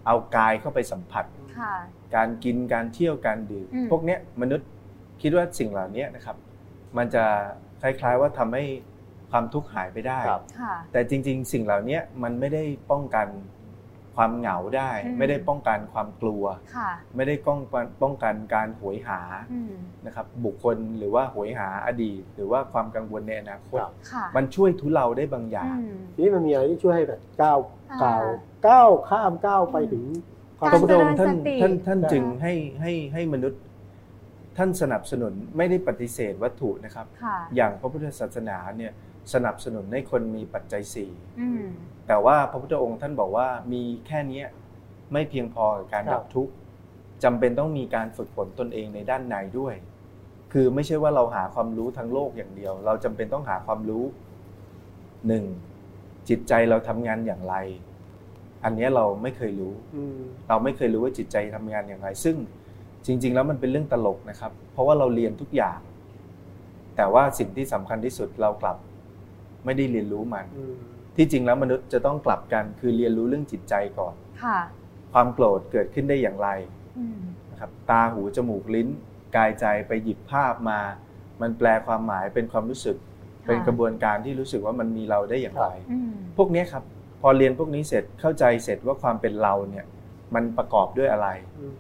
[0.06, 1.26] เอากายเข้าไปสัมผัส
[1.58, 1.74] ค่ะ
[2.16, 4.68] การกินการเที่ยวการดื่มอืม พวกเนี้ยมนุษย์
[5.22, 6.38] คิดว่าสิ่งเหล่านี้นะครับ
[6.98, 7.24] มันจะ
[7.82, 8.64] คล้ายๆว่าทำให้
[9.32, 13.28] ความทุกข์หายไปได้ครับค่ะแต่จริง ๆ สิ่งเหล่านี้มันไม่ได้ป้องกัน
[14.18, 16.44] ความเหงาได้อืมไม่ได้ป้องกันความกลัว
[16.76, 19.22] ค่ะไม่ได้ป้องกันป้องกันการหวยหา
[19.54, 19.74] อืม
[20.06, 27.58] นะครับบุคคลหรือว่าหวยหาอดีต หรือว่าความกังวลในอนาคตครับค่ะมันช่วยทุเลาได้บางอย่างอืมทีนี้มันมีอะไรที่ช่วยให้แบบก้าว
[27.92, 28.24] อ่าก้าว
[28.68, 30.04] ก้าวข้ามก้าวไปถึง
[30.58, 33.62] ความการพระพุทธองค์ท่านเจริญสติท่านท่านใช่จึงให้ให้ให้มนุษย์
[34.58, 38.92] ท่านสนับสนุนไม่ได้ปฏิเสธวัตถุนะครับค่ะอย่างพระพุทธศาสนาเนี่ย
[39.34, 41.12] สนับสนุนให้คนมีปัจจัยสี่
[41.42, 41.64] อืม
[42.08, 44.46] แต่ว่าพระพุทธองค์ท่านบอกว่ามีแค่เนี้ย
[45.14, 46.54] ไม่เพียงพอกับการครับดับทุกข์
[47.24, 49.76] จำเป็นต้องมีการฝึกฝนตนเองในด้านในด้วย
[50.54, 54.06] คือไม่ใช่ว่าเราหาความรู้ทางโลกอย่างเดียว เราจำเป็นต้องหาความรู้
[55.28, 55.46] หนึ่ง
[56.30, 57.56] จิตใจเราทำงานอย่างไร
[58.64, 60.20] อันเนี้ยเราไม่เคยรู้อืม
[60.50, 62.36] เราไม่เคยรู้ว่าจิตใจทำงานอย่างไร ซึ่ง
[63.06, 65.80] จริง ๆ แล้วมันเป็นเรื่องตลกนะครับ เพราะว่าเราเรียนทุกอย่าง
[66.96, 68.78] แต่ว่าสิ่งที่สำคัญที่สุดเรากลับ
[69.66, 70.76] ไม่ได้เรียนรู้มันอืม
[71.18, 74.60] ที่จริงแล้วมนุษย์จะต้องกลับกันคือเรียนรู้เรื่องจิตใจก่อนค่ะ
[75.14, 76.50] ความโกรธเกิดขึ้นได้อย่างไร
[77.00, 77.20] อืม
[77.52, 78.88] นะครับตาหูจมูกลิ้น
[79.36, 80.80] กายใจไปหยิบภาพมา
[81.42, 82.98] มันแปลความหมายเป็นความรู้สึก
[83.48, 86.84] เป็นกระบวนการที่รู้สึกว่ามันมีเราได้อย่างไรอืมพวกเนี้ยครับ
[87.22, 89.86] พอเรียนพวกนี้เสร็จเข้าใจเสร็จว่าความเป็นเราเนี่ย
[90.36, 91.28] มันประกอบด้วยอะไร
[91.60, 91.74] อืม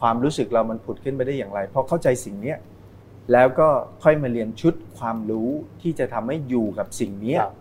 [0.00, 2.58] ความรู้สึกเรามันผุดขึ้นไปได้อย่างไรพอเข้าใจสิ่งเนี้ย
[3.32, 3.68] แล้วก็
[4.02, 5.48] ค่อยมาเรียนชุดความรู้
[5.82, 7.52] ที่จะทำให้อยู่กับสิ่งเนี้ยครับ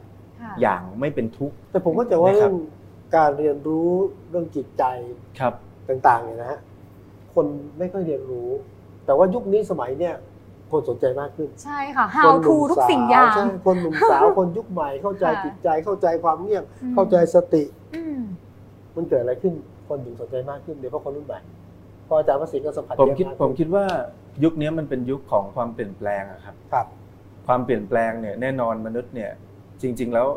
[0.41, 2.55] ค่ะอย่างไม่เป็นทุกข์แต่ผมก็จะว่านะครับเรื่อง
[3.16, 3.89] การเรียนรู้
[4.30, 4.84] เรื่องจิตใจ
[5.39, 5.53] ครับ
[5.89, 6.59] ต่างๆเนี่ยนะฮะ
[7.34, 7.45] คน
[7.78, 8.49] ไม่ค่อยเรียนรู้
[9.05, 10.16] แต่ว่ายุคนี้สมัยเนี่ย
[10.72, 17.63] คนสนใจมากขึ้น ใช่ค่ะค how นห to นุ่มทุกสาวสิ่งอย่างใช่คนหนุ่มสาวคนยุคใหม่เข้าใจค่ะจิตใจเข้าใจความเงียบอืมเข้าใจสติ
[17.95, 18.20] อืม
[18.95, 19.53] มันเกิดอะไรขึ้น
[19.88, 21.39] คนถึงสนใจมากขึ้นเดี๋ยวเพราะคนรุ่นใหม่
[22.08, 23.86] พออาจารย์ประสิทธิ์ก็สัมผัสผมเยอะคิดมากผมคิดว่า
[24.43, 26.88] ยุคนี้มันเป็นยุคของความเปลี่ยนแปลงอะครับครับ
[27.47, 29.32] ความเปลี่ยนแปลงเนี่ยแน่นอนมนุษย์เนี่ย
[29.82, 30.28] จริง ๆ แล้ว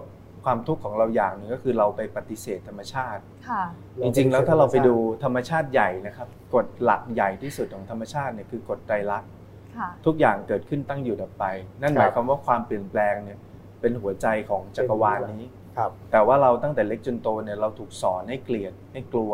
[0.45, 3.63] ความทุกข์ของเราอย่างหนึ่งก็คือเราไปปฏิเสธธรรมชาติค่ะ
[4.03, 4.95] จริง ๆ แล้วถ้าเราไปดู
[5.25, 9.31] ธรรมชาติใหญ่นะครับกฎหลักใหญ่ที่สุดของธรรมชาติเนี่ยคือกฎไตรลักษณ์
[9.77, 11.45] ค่ะทุกอย่างเกิดขึ้นตั้งอยู่ดับไป
[11.83, 13.39] นั่นหมายความว่าความเปลี่ยนแปลงเนี่ย
[13.81, 15.45] เป็นหัวใจของจักรวาลนี้
[15.77, 19.33] ครับแต่ว่าเราตั้งแต่เล็กจนโตเนี่ยเราถูกสอนให้เกลียดให้กลัว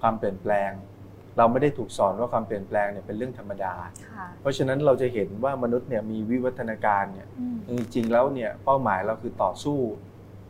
[0.00, 0.70] ความเปลี่ยนแปลง
[1.38, 3.74] เราไม่ได้ถูกสอนว่าความเปลี่ยนแปลงเนี่ยเป็นเรื่องธรรมดา
[4.08, 9.78] ค่ะเพราะฉะนั้นเราจะเห็นว่ามนุษย์เนี่ยมีวิวัฒนาการเนี่ยอืมจริงๆแล้วเนี่ยเป้าหมายเราคือต่อสู้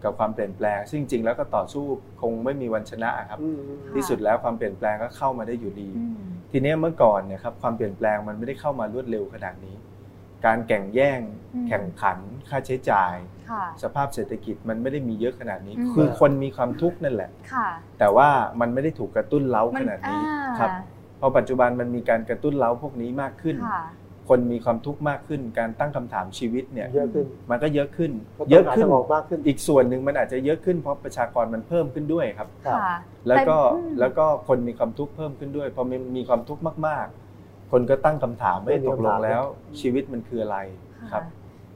[0.04, 1.84] กับความเปลี่ยนแปลง ซึ่งจริงๆแล้วก็ต่อสู้
[2.20, 3.60] คงไม่มีวันชนะครับอืม
[3.94, 6.16] ที่สุดแล้วความเปลี่ยนแปลงก็เข้ามาได้อยู่ดีอืม
[6.50, 9.76] ทีเนี้ยเมื่อก่อนเนี่ยครับความเปลี่ยนแปลงมันไม่ได้เข้ามารวดเร็วขนาดนี้
[10.46, 11.20] การแข่งแย่ง
[11.54, 12.18] อืมแข่งขัน
[12.48, 13.33] ค่าใช้จ่ายค่ะ
[13.82, 17.68] สภาพเศรษฐกิจมันไม่ได้มีเยอะขนาดนี้อืมคือคนมีความทุกข์นั่นแหละค่ะ
[17.98, 18.28] แต่ว่า
[18.60, 20.70] มันไม่ได้ถูกกระตุ้นเล้ามัขนาดนี้อ่าครับ
[21.18, 23.82] เพราะปัจจุบันมันมีการกระตุ้นเล้าพวกนี้มากขึ้นค่ะ
[24.28, 32.96] คนมีความทุกข์มากขึ้น การตั้งคำถามชีวิตเนี่ยเยอะขึ้นมันก็เยอะขึ้นก็ต้งเยอะหาขึ้นทางออกมากขึ้น อีกส่วนหนึ่งมันอาจจะเยอะขึ้นเพราะประชากรมันเพิ่มขึ้นด้วยครับครับค่ะ
[33.28, 39.42] แล้วก็แต่อืมแล้วก็คนมีความทุกข์เพิ่มขึ้นด้วยพอมีมีความทุกข์มากๆ คนก็ตั้งคำถามว่าไม่มีตกลงคำถามแล้ว
[39.80, 40.58] ชีวิตมันคืออะไร
[41.12, 41.22] ครับ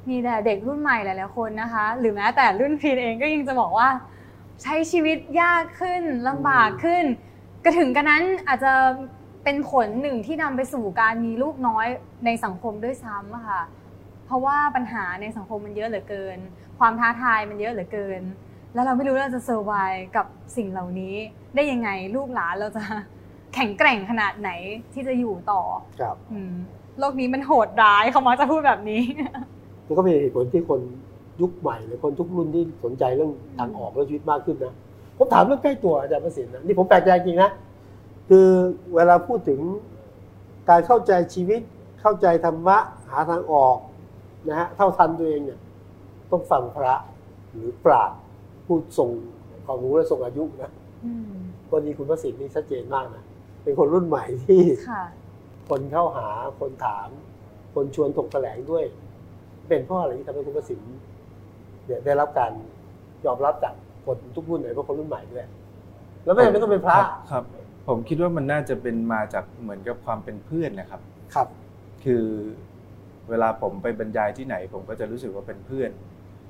[0.08, 3.88] มีแต่เด็กรุ่นใหม่หลายๆคนนะคะ หรือแม้แต่รุ่นพีนเองก็ยังจะบอกว่า
[4.62, 7.04] ใช้ชีวิตยากขึ้นลำบากขึ้น
[7.64, 8.72] ก็ถึงกันนั้นอาจจะ
[9.44, 11.86] เป็นผลหนึ่งที่นำไปสู่การมีลูกน้อย
[12.24, 13.62] ในสังคมด้วยซ้ำอะค่ะ
[14.26, 16.38] เพราะว่าปัญหาในสังคมมันเยอะเหลือเกิน
[16.78, 18.22] ความท้าทายมันเยอะเหลือเกิน
[18.74, 19.72] แล้วเราไม่รู้ว่าเราจะเซอร์ไว
[20.16, 21.14] กับสิ่งเหล่านี้
[21.54, 22.82] ได้ยังไงลูกหลานเราจะ
[23.54, 24.50] แข็งแกร่งขนาดไหน
[24.92, 25.62] ที่จะอยู่ต่อ
[26.00, 26.54] ครับอืม
[26.98, 29.02] โลกนี้มันโหดร้ายเขามักจะพูดแบบนี้
[29.88, 30.80] มันก็เป็นเหตุผลที่คน
[31.40, 34.74] ยุคใหม่หรือคนทุกรุ่นที่สนใจเรื่องทางออกเรื่องชีวิตมากขึ้นนะ
[35.16, 37.50] ผมถามเรื่องใกล้ตัวอาจารย์ประสิทธิ์นะนี่ผมแปลกใจจริงนะ
[38.28, 38.48] คือ
[38.94, 39.60] เวลาพูดถึง
[40.68, 41.60] การเข้าใจชีวิต
[42.00, 42.78] เข้าใจธรรมะ
[43.10, 43.76] หาทางออก
[44.48, 45.60] นะฮะเท่าทันตัวเองเนี่ย
[46.30, 46.94] ต้องฟังพระ
[47.52, 48.18] หรือปราชญ์
[48.66, 49.10] ผู้ทรง
[49.64, 50.70] ความรู้และทรงอายุนะ
[51.04, 51.32] อืม
[51.72, 53.22] วันนี้คุณประสิทธิ์นี่ชัดเจนมากนะ
[53.62, 55.04] เป็นคนรุ่นใหม่ที่ค่ะ
[55.68, 56.28] คนเข้าหา
[56.60, 57.08] คนถาม
[57.74, 58.84] คนชวนถกแถลงด้วย
[59.68, 60.84] เป็นเพราะอะไรที่ทำให้คุณประสิทธิ์
[61.86, 62.52] เนี่ยได้รับการ
[63.26, 63.74] ยอมรับจาก
[64.06, 65.44] คนทุกรุ่นเลยเพราะคนรุ่นใหม่ด้วย
[66.24, 67.44] แล้วไม่จำเป็นต้องเป็นพระครับครับ
[67.88, 71.00] ผมคิดว่ามันน่าจะเป็นมาจากเหมือนกับความเป็นเพื่อนนะครับ
[71.34, 71.48] ครับ
[72.04, 72.24] คือ
[73.28, 75.90] เวลาผมไปบรรยายที่ไหน ผมก็จะรู้สึกว่าเป็นเพื่อน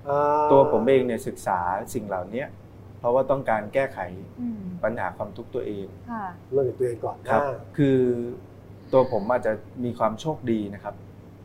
[0.08, 1.60] อ่าตัวผมเองเนี่ยศึกษา
[1.94, 2.44] สิ่งเหล่านี้
[2.98, 3.98] เพราะว่าต้องการแก้ไข
[4.40, 7.98] อืมปัญหาความทุกข์ตัวเองค่ะเรื่องของตัวเองก่อนครับอ่าคือ
[8.92, 9.52] ตัวผมอาจจะ
[9.84, 10.94] มีความโชคดีนะครับ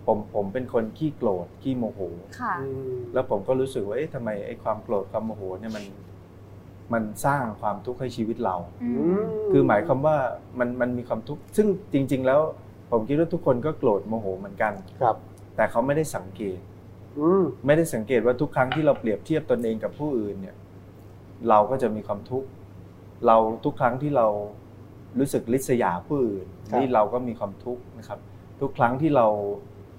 [0.06, 2.00] ผมผมเป็นคนขี้โกรธขี้โมโห
[2.40, 5.86] ค่ะอืมแล้วผมก็รู้สึกว่าเอ๊ะทำไมไอ้ความโกรธความโมโหเนี่ยมัน
[6.94, 10.18] มันสร้างความทุกข์ให้ชีวิตเรา อือืมมคือหมายความว่า
[10.60, 12.42] มันมันมีความทุกข์ซึ่งจริง ๆ แล้ว
[12.92, 15.16] ผมคิดว่าทุกคนก็โกรธโมโหเหมือนกัน ครับ
[15.56, 16.60] แต่เขาไม่ได้สังเกต
[17.20, 20.56] อืม ไม่ได้สังเกตว่าทุกครั้งที่เราเปรียบเทียบตนเองกับผู้อื่นเนี่ย
[21.50, 22.48] เราก็จะมีความทุกข์
[23.28, 24.28] เราทุกครั้งที่เรา
[25.20, 28.20] รู้สึกลิษยาผู้อื่นครับ นี่เราก็มีความทุกข์นะครับ
[28.62, 29.28] ทุกครั้งที่เรา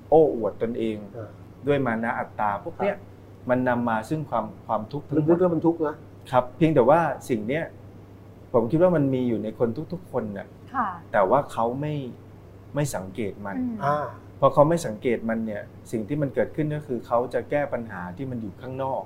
[0.09, 1.31] โอ้อวดตนเองอ่า
[1.67, 2.97] ด้วยมานะอัตตาพวกเนี้ย
[3.51, 5.95] มันนำมาซึ่งความความทุกข์ทั้งหมลึดกๆแล้วมันทุกข์นะ
[6.31, 7.65] ครับเพียงแต่ว่าสิ่งเนี้ย
[8.53, 11.95] ผมคิดว่ามันมีอยู่ในคนทุก ๆ คนน่ะค่ะแต่ว่าเขาไม่
[12.75, 14.05] ไม่สังเกตมันอืมอ่า
[14.41, 19.03] พอเขาไม่สังเกตมันเนี่ยสิ่งที่มันเกิดขึ้นก็คือเขาจะแก้ปัญหาที่มันอยู่ข้างนอก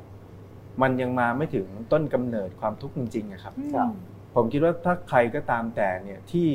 [0.82, 3.88] มันยังมาไม่ถึงต้นกำเนิดความทุกข์จริงๆอะครับครับ
[4.34, 6.48] ผมคิดว่าถ้าใครก็ตามแต่เนี่ยที่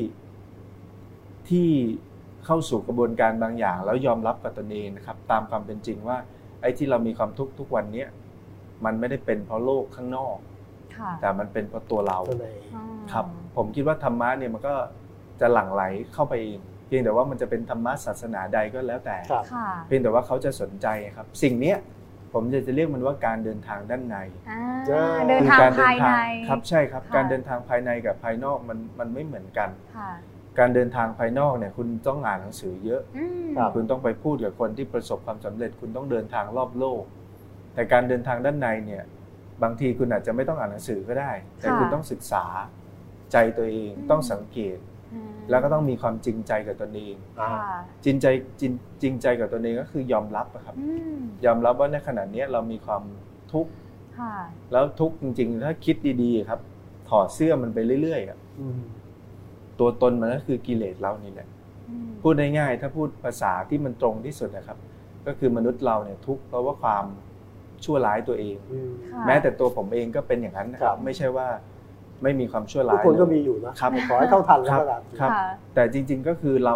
[1.49, 1.69] ที่
[2.45, 6.17] เข้าสู่กระบวนการบางอย่าง แล้วยอมรับกับตนเองนะครับ ตามความเป็นจริงว่า
[6.61, 8.07] ไอ้ที่เรามีความทุกข์ทุกวันเนี้ย
[8.85, 10.37] มันไม่ได้เป็นเพราะโลกข้างนอก
[10.97, 13.25] ค่ะแต่มันเป็นเพราะตัวเราตัวไหนอ๋อครับ
[13.57, 14.75] ผมคิดว่าธรรมะเนี่ยมันก็
[15.41, 15.83] จะหลั่งไหล
[16.13, 21.77] เข้าไปเองเพียงแต่ว่ามันจะเป็นธรรมะศาสนาใดก็แล้วแต่ครับค่ะเพียงแต่ว่าเขาจะสนใจครับ สิ่งเนี้ย
[22.33, 24.17] ผมจะจะเรียกมันว่าการเดินทางด้านใน
[24.49, 26.13] อ่าอ่าเดินคืทางการภายใน
[26.49, 30.11] ครับใช่ครับค่ะการเดินทางภายในกับภายนอกมันมันไม่เหมือนกันค่ะ
[30.59, 37.03] การเดินทางภายนอกเนี่ยคุณต้องอ่านหนังสือเยอะอืมครับคุณต้องไปพูดกับคนที่ประสบความสำเร็จ คุณต้องเดินทางรอบโลก
[37.73, 39.03] แต่การเดินทางด้านในเนี่ย
[39.63, 42.45] บางทีคุณอาจจะไม่ต้องอ่านหนังสือก็ได้ แต่คุณต้องศึกษา
[43.31, 44.77] ใจตัวเองต้องสังเกต
[45.13, 48.25] อืมแล้วก็ต้องมีความจริงใจกับตนเองอ่าค่ะจริงใจ
[48.61, 50.87] จริงจริงใจกับตนเองก็คือยอมรับอะครับอื
[51.17, 53.03] มยอมรับว่าในขณะเนี้ยเรามีความ
[53.53, 53.71] ทุกข์
[54.19, 54.33] ค่ะ
[54.71, 56.59] แล้วทุกข์จริง ๆ ถ้าคิดดีๆครับ
[57.09, 58.79] ถอดเสื้อมันไปเรื่อยๆอะอืม
[59.79, 61.47] ตัวตนมันก็คือกิเลสเรานี่แหละ
[61.89, 64.77] อืมพูดง่ายๆถ้าพูดภาษาที่มันตรงที่สุดนะครับ
[65.27, 67.05] ก็คือมนุษย์เราเนี่ยทุกข์เพราะว่าความ
[67.83, 71.47] ชั่วร้ายตัวเองอืมค่ะแม้แต่ตัวผมเองก็เป็นอย่างนั้นนะคครัรับบไม่ใช่ว่า
[72.23, 76.75] ไม่มีความชั่วทุกร้ายคนก็เลยมีอยู่นะครับขอให้เข้าทันแล้วก็ตามครับค่ะแต่จริง ๆก็คือเรา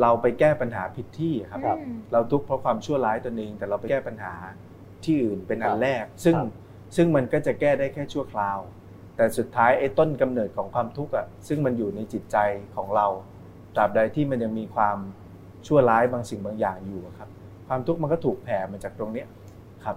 [0.00, 4.34] เราไปแก้ปัญหาผิดที่ครับครับอืมเราทุกข์เพราะความชั่วร้ายตนเอง แต่เราไปแก้ปัญหา
[5.04, 6.48] ที่อื่นเป็นอันแรก ซึ่งครับ
[6.96, 8.58] ซึ่งมันก็จะแก้ได้แค่ชั่วคราว
[9.16, 12.36] แต่สุดท้ายไอ้ต้นกำเนิดของความทุกข์อะซึ่งมันอยู่ในจิตใจ
[12.76, 13.06] ของเรา
[13.74, 14.98] ตราบใดที่มันยังมีความ
[15.66, 17.28] ชั่วร้ายบางสิ่งบางอย่างอยู่อะครับ
[17.68, 19.26] ความทุกข์มันก็ถูกแผ่มาจากตรงเนี้ย
[19.84, 19.96] ครับ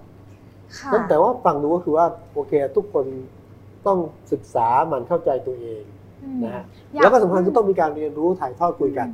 [0.78, 3.05] ค่ะนั่นแต่ว่าฟังดูก็คือว่าโอเค ทุกคน
[3.88, 3.97] ต้อง
[4.32, 5.84] ศึกษามันเข้าใจตัวเอง
[6.24, 6.63] อืมนะฮะ
[6.93, 9.07] อยาแล้วก็สำคัญก็ต้องมีการเรียนรู้ถ่ายทอดคุยกัน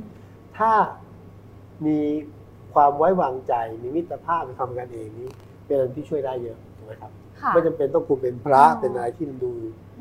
[0.58, 0.72] ถ้า
[1.86, 1.98] มี
[2.74, 5.28] ความไว้วางใจมีมิตรภาพมีความเป็นกันเองนี้
[5.66, 9.52] เป็นอะไรที่ช่วยได้เยอะถูกไหมครับค่ะไม่จำเป็นต้องคุณเป็นพระอ๋อเป็นอะไรที่มันดู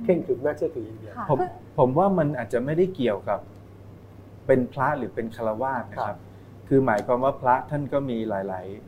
[0.04, 1.40] เข่งขรึมน่าเชื่อถืออย่างเดียวค่ะผม
[1.78, 3.40] ผมว่ามันอาจจะไม่ได้เกี่ยวกับ
[4.48, 6.20] เป็นพระหรือเป็นฆราวาสนะคครัรับบ
[6.68, 8.36] คือหมายความว่าพระท่านก็มีหล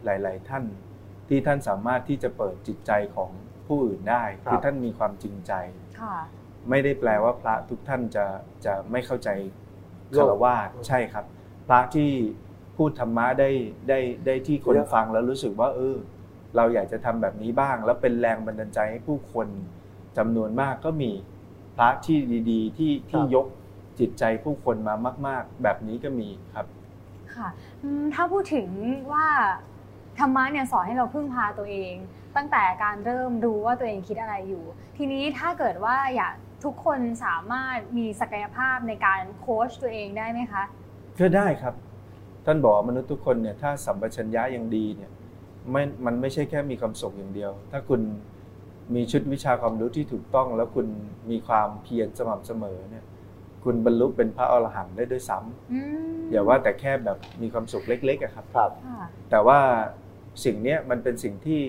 [0.09, 0.63] าย ๆ หลาย ๆ ท่าน
[1.27, 3.29] ที่ท่านสามารถที่จะเปิดจิตใจของ
[3.67, 5.53] ผู้อื่นได้คือท่านมีความจริงใจ
[6.01, 6.15] ค่ะ
[6.69, 8.25] ไม่ได้แปลว่าพระทุกท่านจะ
[8.65, 9.29] จะไม่เข้าใจ
[10.15, 11.25] ฆราวาสใช่ครับ
[11.67, 12.09] พระที่
[12.77, 13.49] พูดธรรมะได้
[13.89, 15.95] ได้ได้ที่คนฟังแล้วรู้สึกว่า เออ
[16.55, 19.47] เราอยากจะทำแบบนี้บ้าง แล้วเป็นแรงบันดาลใจให้ผู้คน
[20.17, 21.11] จำนวนมากก็มี
[21.75, 22.17] พระที่
[22.51, 23.45] ดี ๆ ที่ที่ยก
[23.99, 24.95] จิตใจผู้คนมา
[25.27, 26.65] มาก ๆ แบบนี้ก็มีครับ
[27.35, 27.47] ค่ะ
[27.81, 28.67] อืมถ้าพูดถึง
[29.13, 29.27] ว่า
[30.19, 31.93] ธรรมะเนี่ยสอนให้เราพึ่งพาตัวเอง
[32.35, 34.63] ตั้งแต่การเริ่มรู้ว่าตัวเองคิดอะไรอยู่
[34.97, 36.33] ทีนี้ถ้าเกิดว่าอยาก
[36.63, 40.63] ทุกคนสามารถมีศักยภาพในการโค้ชตัวเองได้ไหมคะ
[41.19, 41.73] ก็ได้ครับ
[42.45, 45.11] ท่านบอกว่ามนุษย์ทุกคนเนี่ยถ้าสัมปชัญญะยังดีเนี่ย
[45.71, 48.01] ไม่มันไม่ใช่แค่มีความสุขอย่างเดียว ถ้าคุณ
[48.95, 50.87] มีชุดวิชาความรู้ที่ถูกต้อง แล้วคุณ
[51.31, 53.05] มีความเพียรสม่ำเสมอเนี่ย
[53.63, 55.79] คุณบรรลุเป็นพระอรหันต์ได้ด้วยซ้ำอื
[56.19, 59.59] มอย่าว่าแต่แค่แบบมีความสุขเล็กๆอะครับครับค่ะแต่ว่า
[60.45, 61.61] สิ่งเนี้ยมันเป็นสิ่งที่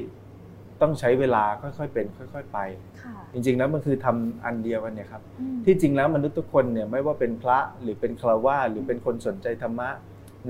[0.80, 2.58] ต้องใช้เวลาค่อยๆเป็น ค่อย ๆ ไป
[3.02, 9.88] ค่ะจริงๆแล้วมันคือทำอันเดียวกันเนี่ยครับอืมที่จริงแล้วมนุษย์ทุกคนเนี่ยไม่ว่าเป็นพระหรือเป็นฆราวาสหรือเป็นคนสนใจธรรมะ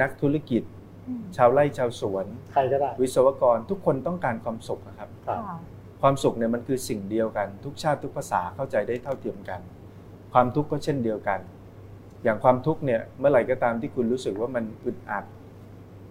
[0.01, 0.62] นักธุรกิจ
[1.09, 5.59] อืมชาวไร่ชาวสวน ใครก็ได้ วิศวกรทุกคนต้องการความสุขนะครับครับค่ะ
[6.07, 9.61] ความสุขเนี่ยมันคือสิ่งเดียวกัน ทุกชาติทุกภาษาเข้าใจได้เท่าเทียมกัน
[10.33, 11.41] ความทุกข์ก็เช่นเดียวกัน
[12.25, 15.25] อย่างความทุกข์เนี่ยเมื่อไหร่ก็ตามที่คุณรู้สึกว่ามันอึดอัด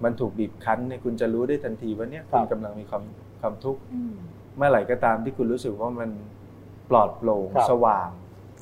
[0.03, 3.03] มันถูกบีบคั้นเนี่ยคุณจะรู้ได้ทันทีว่าเนี่ยคุณกำลังมีความ
[3.41, 4.13] ความทุกข์อืม
[4.57, 6.09] เมื่อไหร่ก็ตามที่คุณรู้สึกว่ามัน
[6.89, 8.09] ปลอดโปร่งครับสว่าง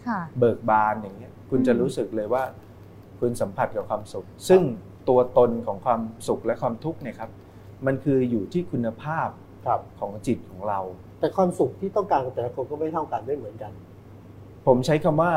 [0.07, 2.43] ค่ะเบิกบานอย่างเงี้ยคุณอืมจะรู้สึกเลยว่า
[3.19, 4.61] คุณสัมผัสกับความสุข ซึ่ง
[5.09, 7.29] ตัวตนของความสุขและความทุกข์เนี่ยครับ
[7.85, 9.29] มันคืออยู่ที่คุณภาพ
[9.65, 10.81] ครับของจิตของเรา
[11.21, 13.71] แต่ความสุขที่ต้องการของแต่ละคนก็ไม่เท่ากันไม่เหมือนกัน
[14.67, 15.31] ผมใช้คำว่า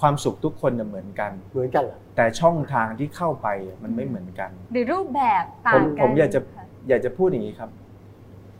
[0.00, 7.70] ความสุขทุกคนน่ะเหมือนกัน เหมือนกันเหรอแต่ช่องทางที่เข้าไปอะมันไม่เหมือนกัน หรือรูปแบบต่าผงมกันผมอยากจะค่อยากจะพูดอย่างนี้ครับ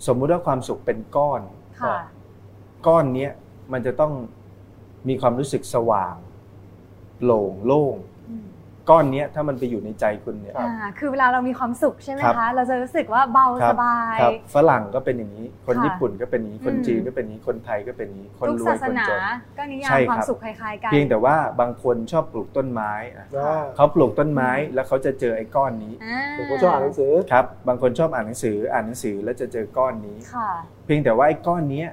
[0.07, 1.41] สมมุติว่าความสุขเป็นก้อน
[1.83, 1.97] ค่ะ
[2.87, 3.33] ก้อนเนี้ย
[3.73, 4.13] มันจะต้อง
[5.09, 6.17] มีความรู้สึกสว่าง
[7.19, 7.97] โปร่งโล่ง
[8.29, 8.47] อืม
[8.91, 19.21] ก้อนเนี้ยถ้ามันไปอยู่ในใจคุณเนี่ยครับอ่าคือเวลาเรามีความสุขใช่ไหมครับคะเราจะรู้สึกว่าเบาครัสบายครับฝรั่งก็เป็นอย่างนี้ คนค่ะญี่ปุ่นก็เป็นอย่างนี้ คนอืมจีนก็เป็นอย่างนี้ คนไทยก็เป็นอย่างนี้ คนทุกรวศายสคนนาจน
[19.59, 30.51] ก็นิยามใช่ความครับสุขคล้ายๆกัน เพียงแต่ว่าบางคนชอบปลูกต้นไม้อะอ่าเขาปลูกต้นไม้แล้วเขาจะเจอไอ้ก้อนนี้อ่าผมก็ชอบอ่านหนังสือ ครับ บางคนชอบอ่านหนังสือ อ่านหนังสือแล้วจะเจอก้อนนี้ค่ะ
[30.85, 31.89] เพียงแต่ว่าไอ้ก้อนเนี้ย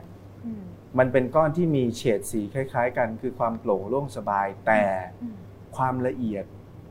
[0.46, 0.64] อืม
[1.00, 4.82] มันเป็นก้อนที่มีเฉดสีคล้าย ๆ กัน คือความโปร่งโล่งสบายแต่
[5.22, 5.38] อืม
[5.78, 6.46] ความละเอียด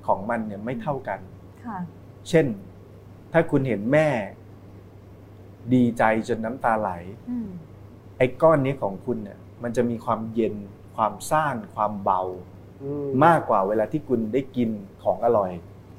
[0.06, 1.20] ของมันเนี่ยไม่เท่ากัน
[1.64, 1.78] ค่ะ
[2.28, 2.46] เช่น
[3.32, 4.08] ถ้าคุณเห็นแม่
[5.74, 6.90] ดีใจจนน้ำตาไหล
[7.30, 7.48] อืม
[8.18, 10.54] ไอ้ก้อนนี้ของคุณเนี่ย มันจะมีความเย็น
[10.96, 12.22] ความซ่าน ความเบา
[12.82, 14.70] อืมมากกว่าเวลาที่คุณได้กิน
[15.04, 15.50] ของอร่อย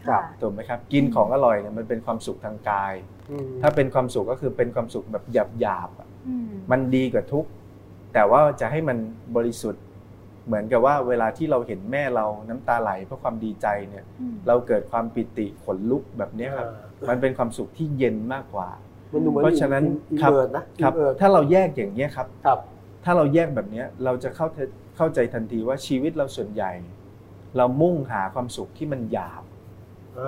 [0.08, 2.94] ครับค่ะถูกไหมครับ กินของอร่อยเนี่ยมันเป็นความสุขทางกาย
[3.32, 5.24] อืมถ้าเป็นความสุขก็คือเป็นความสุขแบบ
[5.62, 7.50] หยาบๆอะอืมมันดีกว่าทุกข์
[8.14, 8.98] แต่ว่าจะให้มัน
[9.36, 9.84] บริสุทธิ์
[10.48, 16.68] เหมือนกับว่าเวลาที่เราเห็นแม่เราน้ำตาไหลเพราะความดีใจเนี่ยอืมเราเกิดความปิติขนลุกแบบเนี้ยครับ
[17.10, 18.70] มันเป็นความสุขที่เย็นมากกว่า
[19.14, 22.60] มันดูเหมือนเพราะฉะนั้น in ครับเวิร์ดนะครับ inward ถ้าเราแยกอย่างนี้ยครับครับ
[23.06, 24.60] ถ้าเราแยกแบบเนี้ยเราจะเข้าใจ
[24.98, 26.72] เข้าใจทันทีว่าชีวิตเราส่วนใหญ่
[27.58, 29.44] เรามุ่งหาความสุขที่มันหยาบ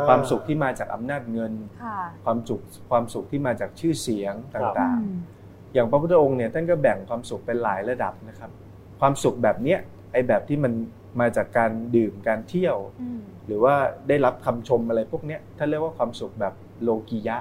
[0.07, 1.53] ความสุขที่มาจากอำนาจเงิน
[1.83, 8.51] ค่ะความสุขความสุขที่มาจากชื่อเสียงต่างอืมๆอย่างพระพุทธองค์เนี่ยท่านก็แบ่งความสุขเป็นหลายระดับนะครับ
[8.99, 9.96] ความสุขแบบเนี้ยไอ้
[10.27, 10.73] แบบที่มัน
[11.19, 13.75] มาจากการดื่มการเที่ยวอืมหรือว่า
[14.07, 16.53] ได้รับคำชมอะไรพวกเนี้ยท่านเรียกว่าความสุขแบบ
[16.83, 17.37] โลกียะ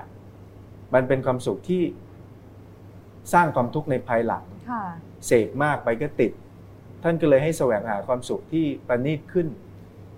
[0.94, 1.82] มันเป็นความสุขที่
[3.32, 4.82] สร้างความทุกข์ในภายหลังค่ะ
[5.26, 6.32] เสกมากไปก็ติด
[7.02, 9.46] ท่านก็เลยให้แสวงหาความสุขที่ประณีตขึ้น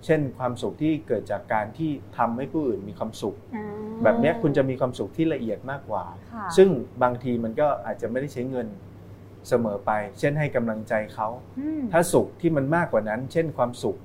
[0.05, 3.65] เช่นความสุขที่เกิดจากการที่ทำให้ผู้อื่นมีความสุขอ่า
[4.03, 6.03] แบบเนี้ยคุณจะมีความสุขที่ละเอียดมากกว่า
[6.33, 6.69] ค่ะซึ่ง
[7.03, 8.67] บางทีมันก็อาจจะไม่ได้ใช้เงิน
[9.47, 11.27] เสมอไป เช่นให้กำลังใจเขา
[11.59, 13.97] อืมถ้าสุขที่มันมากกว่านั้น เช่นความสุข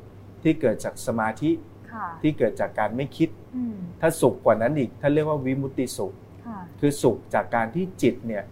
[0.42, 1.50] ที่เกิดจากสมาธิ
[1.92, 6.12] ค่ะที่เกิดจากการไม่คิดอืมถ้าสุขกว่านั้นอีกท่านเรียกว่าวิมุตติสุข
[6.46, 8.44] ค่ะคือสุขจากการที่จิตเนี่ย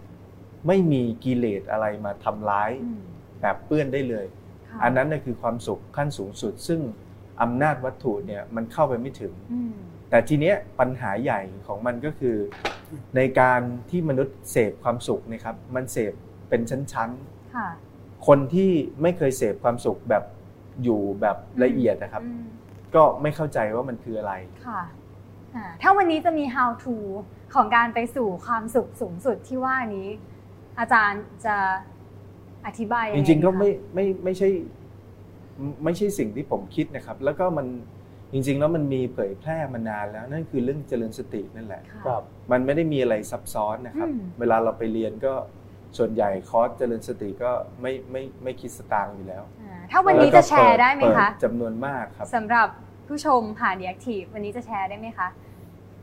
[0.67, 3.01] ไม่มีกิเลสอะไรมาทำร้ายอืม
[3.41, 4.25] แบบเปื้อนได้เลย
[4.69, 6.81] ค่ะอันนั้นน่ะคือความสุขขั้นสูงสุด ซึ่ง
[7.41, 9.73] อำนาจวัตถุเนี่ยมันเข้าไปไม่ถึงอืม
[10.09, 12.37] แต่ทีเนี้ยปัญหาใหญ่ของมันก็คือ
[13.15, 16.13] ในการที่มนุษย์เสพความสุขเนะครับ มันเสพ
[16.53, 17.09] เป็นชั้น
[17.55, 20.23] ค่ะๆคนที่ไม่เคยเสพความสุขแบบ
[20.83, 22.43] อยู่แบบละเอียดนะครับอืม
[22.95, 24.33] ก็ไม่เข้าใจว่ามันคืออะไร
[24.67, 24.81] ค่ะ
[25.55, 26.95] อ่าถ้าวันนี้จะมี how to
[27.55, 30.09] ของการไปสู่ความสุขสูงสุดที่ว่านี้
[30.79, 31.55] อาจารย์จะ
[32.65, 34.49] อธิบายยัจไริงๆก็ไม่คะไม่ไม่ใช่
[35.83, 37.67] ไม่ใช่สิ่งที่ผมคิดนะครับ แล้วก็มัน
[38.33, 45.33] จริงๆ แล้วมันมีเผยแพร่มานานแล้วนั่นคือเรื่องเจริญสตินั่นแหละค่ะครับมันไม่ได้มีอะไรซับซ้อนนะครับอืมเวลาเราไปเรียนก็
[45.97, 52.67] ส่วนใหญ่คอร์สเจริญสติก็ไม่ไม่ไม่คิดสตางค์อยู่แล้วอ่าถ้าวันนี้จะแชร์ได้ไหมเปิคะจำนวนมากครับสำหรับ
[53.07, 55.27] ผู้ชมผ่าน The Active วันนี้จะแชร์ได้ไหมคะ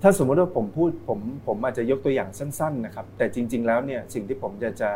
[0.02, 4.90] ถ้าสมมติว่าผมพูดผมผมอาจจะยกตัวอย่างสั้นๆนะครับ แต่จริง ๆ แล้วเนี่ยสิ่งที่ผมจะจะ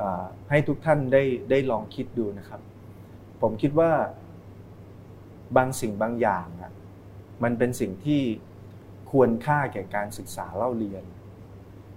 [0.00, 2.60] อ่าให้ทุกท่านได้ได้ลองคิดดูนะครับ
[3.42, 3.90] ผมคิดว่า
[5.56, 6.72] บางสิ่งบางอย่างอะ
[7.42, 8.22] มันเป็นสิ่งที่
[9.10, 11.04] ควรค่าแก่การศึกษาเล่าเรียน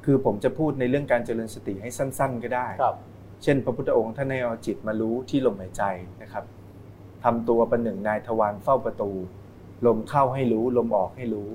[0.06, 2.96] คือผมจะพูดในเรื่องการเจริญสติให้สั้น ๆ ก็ได้ครับ
[3.44, 5.84] เช่น พระพุทธองค์ท่านให้เอาจิตมารู้ที่ลมหายใจ
[6.22, 6.44] นะครับ
[7.24, 9.12] ทำตัวประหนึ่งนายทวารเฝ้าประตู
[9.86, 11.50] ลมเข้าให้รู้ ลมออกให้รู้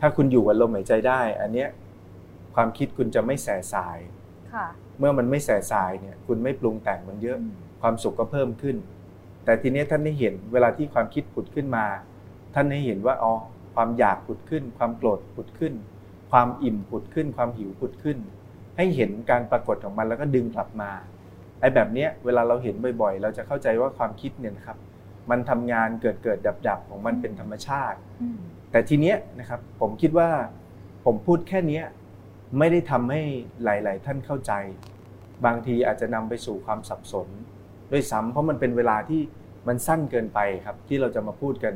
[0.00, 1.68] ถ้าคุณอยู่กับลมหายใจได้ อันเนี้ย
[2.54, 3.98] ความคิดคุณจะไม่แสสาย
[4.54, 4.66] ค่ะ
[4.98, 8.76] เมื่อมันไม่แสสายเนี่ย คุณไม่ปรุงแต่งมันเยอะอืมความสุขก็เพิ่มขึ้น
[9.44, 11.86] แต่ทีเนี้ยท่านได้เห็นเวลาที่ความคิดผุดขึ้นมา
[12.54, 13.32] ท่านให้เห็นว่าอ๋อ
[13.74, 15.74] ความอยากผุดขึ้น ความโกรธผุดขึ้น
[16.30, 18.18] ความอิ่มผุดขึ้น ความหิวผุดขึ้น
[18.76, 20.90] ให้เห็นการปรากฏของมันแล้วก็ดึงกลับมา
[21.60, 24.78] ไอ้แบบเนี้ยเวลาเราเห็นบ่อยๆ เราจะเข้าใจว่าความคิดเนี่ยนะครับ
[25.30, 28.38] มันทำงานเกิดเกิดดับดับๆของมันเป็นธรรมชาติอืม
[28.70, 30.30] แต่ทีเนี้ยนะครับผมคิดว่า
[31.04, 31.84] ผมพูดแค่เนี้ย
[32.58, 33.22] ไม่ได้ทำให้
[33.64, 34.52] หลาย ๆ ท่านเข้าใจ
[35.44, 37.28] บางทีอาจจะนำไปสู่ความสับสน
[37.92, 39.20] ด้วยซ้ำเพราะมันเป็นเวลาที่
[39.68, 41.74] มันสั้นเกินไปครับที่เราจะมาพูดกัน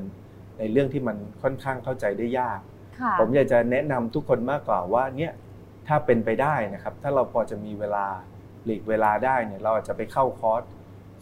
[0.58, 2.79] ในเรื่องที่มันค่อนข้างเข้าใจได้ยากค่ะ
[3.20, 5.32] ผมอยากจะแนะนำทุกคนมากกว่าว่าเนี่ย
[5.88, 8.06] ถ้าเป็นไปได้นะครับ ถ้าเราพอจะมีเวลา
[8.64, 10.62] หลีกเวลาได้เนี่ยเราอาจจะไปเข้าคอร์ส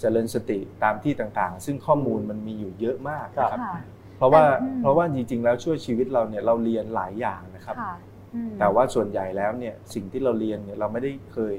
[0.00, 3.74] เจริญสติตามที่ต่างๆ ซึ่งข้อมูลมันมีอยู่เยอะมากนะครับค่ะ
[4.16, 7.94] เพราะว่าแต่อืมเพราะว่าจริงๆ แล้วช่วยชีวิตเราเนี่ยเราเรียนหลายอย่างนะครับค่ะ
[8.34, 11.54] อืมแต่ว่าส่วนใหญ่แล้วเนี่ยสิ่งที่เราเรียนเนี่ยเราไม่ได้เคย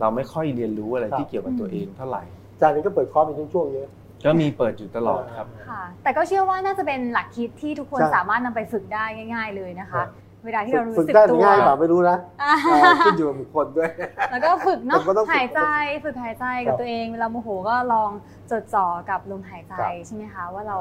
[0.00, 3.88] เราไม่ค่อยเรียนรู้อะไรครับที่เกี่ยวกับตัวเองเท่าไหร่อาจารย์นี่ก็เปิดคอร์สเป็นช่วงๆเยอะ
[4.24, 9.04] ก็มีเปิดอยู่ตลอดครับ ค่ะ แต่ก็เชื่อว่าน่าจะเป็นหลักคิดที่ทุกคนใช่สามารถนำไปฝึกได้
[9.34, 10.08] ง่าย ๆ เลยนะคะครับ
[10.44, 13.90] เวลาที่เรารู้ฝึกสึกได้ตัวง่ายเปล่าไม่รู้นะอ่าอ่าขึ้นอยู่กับบุคคลด้วย
[14.30, 15.60] แล้วก็ฝึกเนาะผมก็ต้องฝึกหายใจ
[16.04, 18.10] ฝึกหายใจกับครับตัวเองเวลาโมโหก็ลอง
[18.50, 20.78] จดจ่อกับลมหายใจครับใช่ไหมคะว่าเรา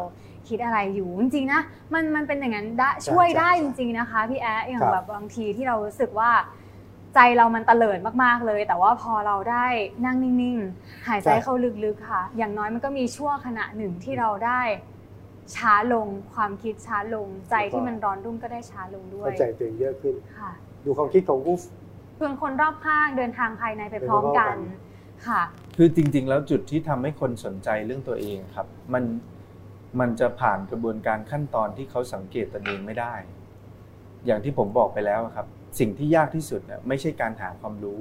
[0.48, 1.62] คิดอะไรอยู่จริงๆนะ
[1.94, 6.32] มันมันเป็นอย่างนั้นได้ช่วยใช่ได้ใช่จริง ๆนะคะ พี่แอ๊ะอย่างครับแบบบางทีที่เรารู้สึกว่า
[7.16, 9.66] ใจเรามันเตลิดมากๆเลย แต่ว่าพอเราได้
[10.06, 11.54] นั่งนิ่งๆ หายใจเข้า
[11.86, 14.62] ลึกๆค่ะ อย่างน้อยมันก็มีช่วงขณะหนึ่งที่เราได้
[15.56, 20.52] ช้าลงความคิดช้าลงใจที่มันร้อนรุ่มก็ได้ช้าลงด้วยเข้าใจตัวเองเยอะขึ้นค่ะ
[20.86, 21.56] ดูความคิดของผู้
[22.20, 25.42] ชวนคนรอบข้างเดินทางภายในไปพร้อมกันไปพร้อมกัค่ะ
[25.78, 29.04] คือจริง ๆ แล้วจุดที่ทำให้คนสนใจเรื่องตัวเองครับ มัน
[30.00, 33.14] มันจะผ่านกระบวนการขั้นตอนที่เขาสังเกตตนเองไม่ได้
[34.26, 35.48] อย่างที่ผมบอกไปแล้วครับ
[35.80, 38.00] สิ่งที่ยากที่สุดน่ะไม่ใช่การหาความรู้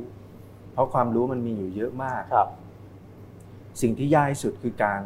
[0.73, 2.49] เพราะความรู้มันมีอยู่เยอะมากครับ
[3.83, 5.01] สิ่งที่ยากที่สุดคือการ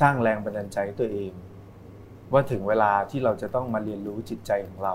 [0.00, 1.32] สร้างแรงบันดาลใจให้ตัวเอง
[2.32, 4.94] ว่าถึงเวลาที่เราจะต้องมาเรียนรู้จิตใจของเรา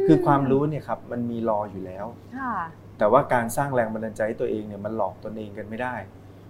[0.00, 2.06] มคือความรู้เนี่ยครับมันมีรออยู่แล้ว
[2.38, 2.54] ค่ะ
[2.98, 5.94] แต่ว่าการสร้างแรงบันดาลใจให้ตัวเองเนี่ยมันหลอกตนเองกันไม่ได้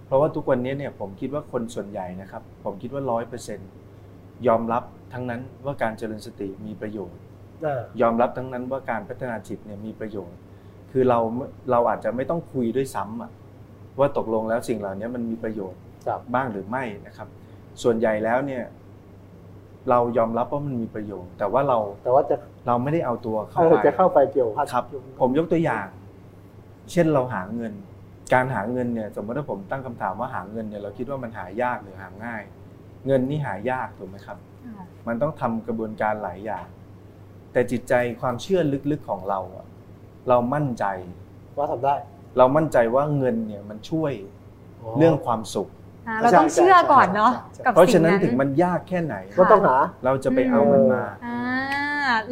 [0.07, 3.61] เพราะว่าทุกวันนี้เนี่ยผมคิดว่าคนส่วนใหญ่นะครับ ผมคิดว่าร้อยเปอร์เซ็น
[4.47, 7.30] ยอมรับทั้งนั้นว่าการเจริญสติมีประโยชน์อ่า
[8.01, 10.39] ยอมรับทั้งนั้นว่าการพัฒนาจิตเนี่ยมีประโยชน์
[10.93, 11.19] คือเรา
[11.71, 13.31] เราอาจจะไม่ต้องคุยด้วยซ้ำอะ
[13.99, 17.29] ว่าตกลงแล้วสิ่งเหล่านี้มันมีประโยชน์ครับบ้างหรือไม่นะครับ
[17.83, 18.65] ส่วนใหญ่แล้วเนี่ย
[19.91, 22.37] เรายอมรับว่ามันมีประโยชน์ แต่ว่าเราแต่ว่าจะ
[22.67, 24.85] เราไม่ได้เอาตัวเข้าเออไปจะเข้าไปเกี่ยวพันครับ
[25.21, 25.87] ผมยกตัวอย่าง
[26.93, 27.73] เช่นเราหาเงิน
[28.33, 32.43] การหาเงินเนี่ย สมมติถ้าผมตั้งคำถามว่าหาเงินเนี่ยเราคิดว่ามันหายากหรือหาง่าย
[33.07, 36.67] เงินนี่หายากถูกไหมครับค่ะมันต้องทำกระบวนการหลายอย่าง
[37.53, 39.67] แต่จิตใจความเชื่อลึกๆของเราอะ
[40.29, 40.85] เรามั่นใจ
[41.57, 41.95] ว่าทำได้
[42.39, 44.13] เรามั่นใจว่าเงินเนี่ยมันช่วย
[44.99, 45.69] เรื่องความสุข
[46.09, 51.39] อ่าเราต้องเชื่อก่อนเนาะใช่ใช่กับเพราะสิ่ฉะงนั้นนั้นถึงมันยากแค่ไหน ก็ต้องหา เราจะไปเอามันมา อ่า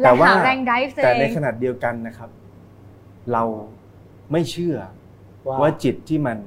[0.03, 2.29] แต่และว่า หาแรงไดฟ์เอแต่ในงขนาดเดียวกันนะครับ
[3.33, 3.43] เรา
[4.31, 4.75] ไม่เชื่อ
[5.47, 6.37] ว่าว่าจิตที่มัน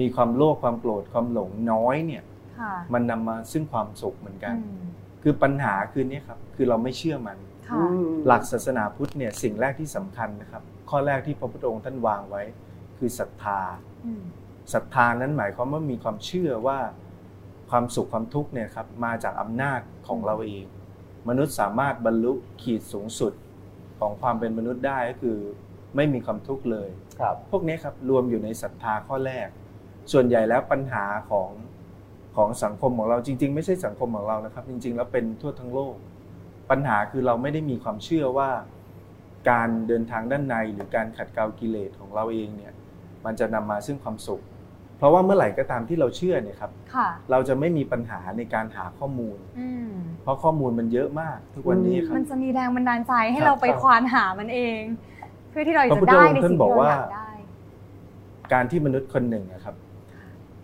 [0.00, 2.22] มีความโลภความโกรธความหลงน้อยเนี่ย
[2.60, 4.84] ค่ะมันนำมาซึ่งความสุขเหมือนกัน อืม
[5.22, 7.53] คือปัญหาคือเนี้ครับ คือเราไม่เชื่อมันค่ะอืม
[8.26, 12.42] หลักศาสนาพุทธเนี่ยสิ่งแรกที่สำคัญนะครับ ข้อแรกที่พระพุทธองค์ท่านวางไว้
[12.98, 13.60] คือศรัทธา
[14.06, 14.24] อืม
[14.72, 16.78] ศรัทธานั้นหมายความว่ามีความเชื่อว่า
[17.70, 20.64] ความสุขความทุกข์เนี่ยครับมาจากอำนาจของเราเอง
[21.28, 23.32] มนุษย์สามารถบรรลุขีดสูงสุด
[24.00, 25.38] ของความเป็นมนุษย์ได้ก็คือ
[25.96, 26.88] ไม่มีความทุกข์เลย
[27.20, 29.48] ครับพวกนี้ครับรวมอยู่ในศรัทธาข้อแรก
[30.12, 31.50] ส่วนใหญ่แล้วปัญหาของ
[32.36, 35.94] ของสังคมของเราจริง ๆ ไม่ใช่สังคมของเรานะครับ จริง ๆ แล้วเป็นทั่วทั้งโลก
[36.70, 38.50] ปัญหาคือเราไม่ได้มีความเชื่อว่า
[39.50, 42.72] การเดินทางด้านในหรือการขัดเกลากิเลสของเราเองเนี่ย
[43.24, 44.42] มันจะนำมาซึ่งความสุข
[44.98, 49.92] เพราะว่าเมื่อไหร่ก็ตามที่เราเชื่อเนี่ยครับค่ะเราจะไม่มีปัญหาในการหาข้อมูลอืม
[50.22, 54.80] เพราะข้อมูลมันเยอะมากทุกวันนี้ครับมันจะมีแรงบันดาลใจให้ครับเราไปครับควานหามันเอง
[55.50, 57.30] เพื่อที่เราพระจะพุทธได้องค์ในท่านสิ่งบอกที่เราว่าอยากได้
[58.52, 59.74] การที่มนุษย์คนหนึ่งนะครับ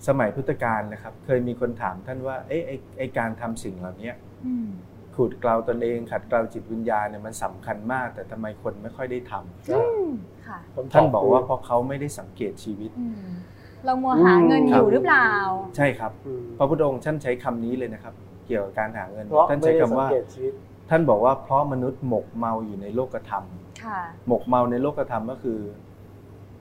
[0.09, 4.11] สมัยพุทธกาลนะครับ เคยมีคนถามท่านว่า เอ๊ะไอ้ไอ้การทำสิ่งเหล่านี้
[4.47, 4.69] อืม
[5.15, 10.09] ขูดเกลาตนเอง ขัดเกลาจิตวิญญาณเนี่ยมันสำคัญมาก แต่ทำไมคนไม่ค่อยได้ทำอืม
[10.47, 13.31] ค่ะคำตท่านบอกว่าคืเพราะเขาไม่ได้สังเกตชีวิตอืม
[13.85, 15.31] เรามัวหาเงินอยู่หรือเปล่า
[15.77, 18.15] ใช่ครับอืมพระพุทธองค์ท่านใช้คำนี้เลยนะครับ
[18.47, 20.53] เกี่ยวกับการหาเงินเพราะท่านไม่ใช้ได้คำสังว่าเกตชีวิต
[20.91, 23.45] ท่านบอกว่าเพราะมนุษย์หมกเมาอยู่ในโลกธรรม
[23.85, 25.61] ค่ะหมกเมาในโลกธรรมก็คือ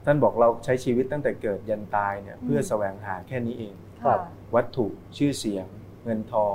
[0.04, 3.74] ท่านบอกเราใช้ชีวิตตั้งแต่เกิดยันตายเนี่ยเพื่อแสวงหาแค่นี้เอง
[4.04, 4.20] ครัค่ะบ
[4.54, 4.86] วัตถุ
[5.16, 5.66] ชื่อเสียง
[6.04, 6.54] เงินทอง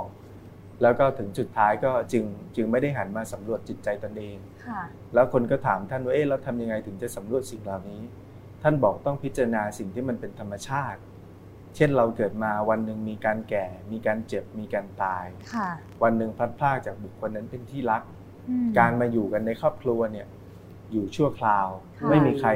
[0.82, 2.24] แล้วก็ถึงจุดท้ายก็จึง
[2.56, 4.82] จึงไม่ได้หันมาสำรวจจิตใจตนเองค่ะ
[5.14, 8.02] แล้วคนก็ถามท่านว่าเอ๊ะเราทำยังไงถึงจะสำรวจสิ่งเหล่านี้
[8.62, 11.00] ท่านบอกต้องพิจารณาสิ่งที่มันเป็นธรรมชาติ
[11.76, 15.68] เช่นเราเกิดมาวันหนึ่งมีการแก่ มีการเจ็บ มีการตายค่ะ
[16.02, 18.02] วันหนึ่งพลัดพรากจากบุคคลนั้นเป็นที่รัก
[18.48, 20.26] อืมการมาอยู่กันในครอบครัวเนี่ย
[20.92, 21.68] อยู่ชั่วคราว
[21.98, 22.50] ค่ะไม่มีใคร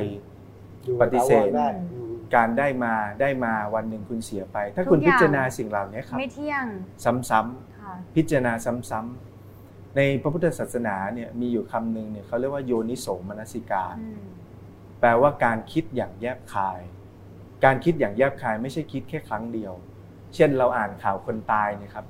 [0.84, 6.64] อยู่ปฏิเสธถาวรได้อืมการได้มาได้มาวันหนึ่งคุณเสียไป ถ้าทุกคุณอย่างพิจารณาสิ่งเหล่านี้ครับไม่เที่ยง
[7.04, 7.69] ซ้ำๆค่ะ
[8.16, 8.52] พิจารณา
[8.90, 14.22] ซ้ำๆในพระพุทธศาสนาเนี่ยมีอยู่คำหนึ่งเนี่ยเขาเรียกว่าโยนิโสมนสิการอืม
[15.00, 16.80] แปลว่าการคิดอย่างแยบคาย
[17.64, 19.72] การคิดอย่างแยบคายไม่ใช่คิดแค่ครั้งเดียว
[20.34, 22.04] เช่นเราอ่านข่าวคนตายเนะครับ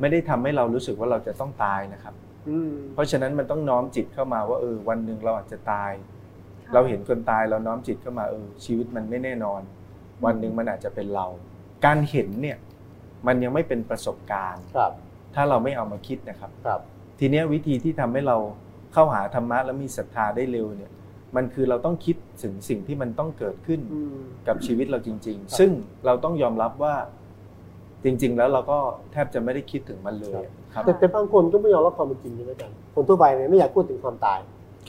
[0.00, 2.14] ไม่ได้ทำให้เรารู้สึกว่าเราจะต้องตายนะครับ
[2.48, 5.92] อืมเพราะฉะนั้นมันต้องน้อมจิตเข้ามาว่าเออวันหนึ่งเราอาจจะตาย
[6.64, 9.60] ค่ะเราเห็นคนตายเราน้อมจิตเข้ามาเออชีวิตมันไม่แน่นอน
[10.24, 11.26] วันหนึ่งมันอาจจะเป็นเรา
[11.84, 12.58] การเห็นเนี่ย
[13.26, 14.92] มันยังไม่เป็นประสบการณ์ครับ
[15.34, 16.80] ถ้าเราไม่เอามาคิดนะครับครับ
[17.18, 18.36] ทีเนี้ยวิธีที่ทำให้เรา
[18.92, 20.92] เข้าหาธรรมะแล้วมีศรัทธาได้เร็วเนี่ย
[21.36, 25.70] มันคือเราต้องคิดถึงสิ่งที่มันต้องเกิดขึ้นอืมกับชีวิตเราจริงครับๆซึ่ง
[26.06, 26.94] เราต้องยอมรับว่า
[28.04, 28.78] จริง ๆ แล้วเราก็
[29.12, 30.42] แทบจะไม่ได้คิดถึงมันเลย
[30.74, 34.38] ครับแต่แต่บางคนก็ไม่ยอมรับความเป็นจริงใช่ไหมอาจารย์คนทั่วไปเนี่ยไม่อยากพูดถึงความตาย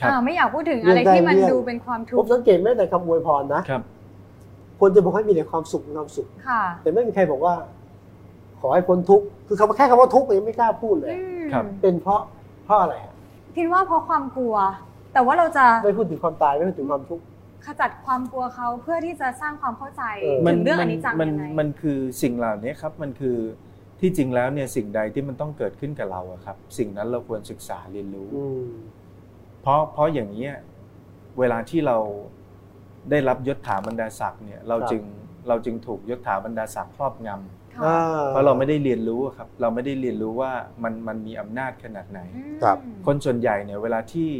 [0.00, 3.82] ครับอ่าไม่อยากพูดถึงเลี่อะยงไรได้ที่มันเลี่ยงดูเป็นความทุผกมข์สังเกตแม้แต่คำอวยพรนะครับ
[4.80, 7.54] คนจะบอกให้มีแต่ความสุขมีความสุขค่ะแต่ไม่มีใครบอกว่า
[8.62, 12.20] ขอให้พ้นทุกข์คือคำว่าแค่คำว่าทุกข์เองไม่กล้าพูดเลยอืมครับ เป็นเพราะ
[12.64, 13.12] เพราะอะไรอะ
[13.56, 14.54] คิดว่าเพราะความกลัว
[15.12, 17.24] แต่ว่าเราจะไม่พูดถึงความตายไม่พูดถึงความทุกข์
[17.66, 23.38] ขจัดความกลัวเขาเพื่อที่จะสร้างความเข้าใจเออ ถึงเรื่องอนิจจังมันยังไง มันคือสิ่งเหล่านี้ครับมันคือ
[24.00, 28.68] ที่จริงแล้วเนี่ยสิ่งใดที่มันต้องเกิดขึ้นกับเราอะครับ สิ่งนั้นเราควรศึกษาเรียนรู้ อืม
[29.62, 30.54] เพราะเพราะอย่างนี้ย
[31.38, 31.96] เวลาที่เรา
[33.10, 35.02] ได้รับยศถาบรรดาศักดิ์เนี่ย เราจึง
[35.48, 37.94] เราจึงถูกยศถาบรรดาศักดิ์ครอบงำค่ะอ่
[38.28, 44.30] เพราะเราไม่ได้เรียนรู้อะครับ เราไม่ได้เรียนรู้ว่ามันมันมีอำนาจขนาดไหนอืมครับ คนส่วนใหญ่เนี่ยเวลาที่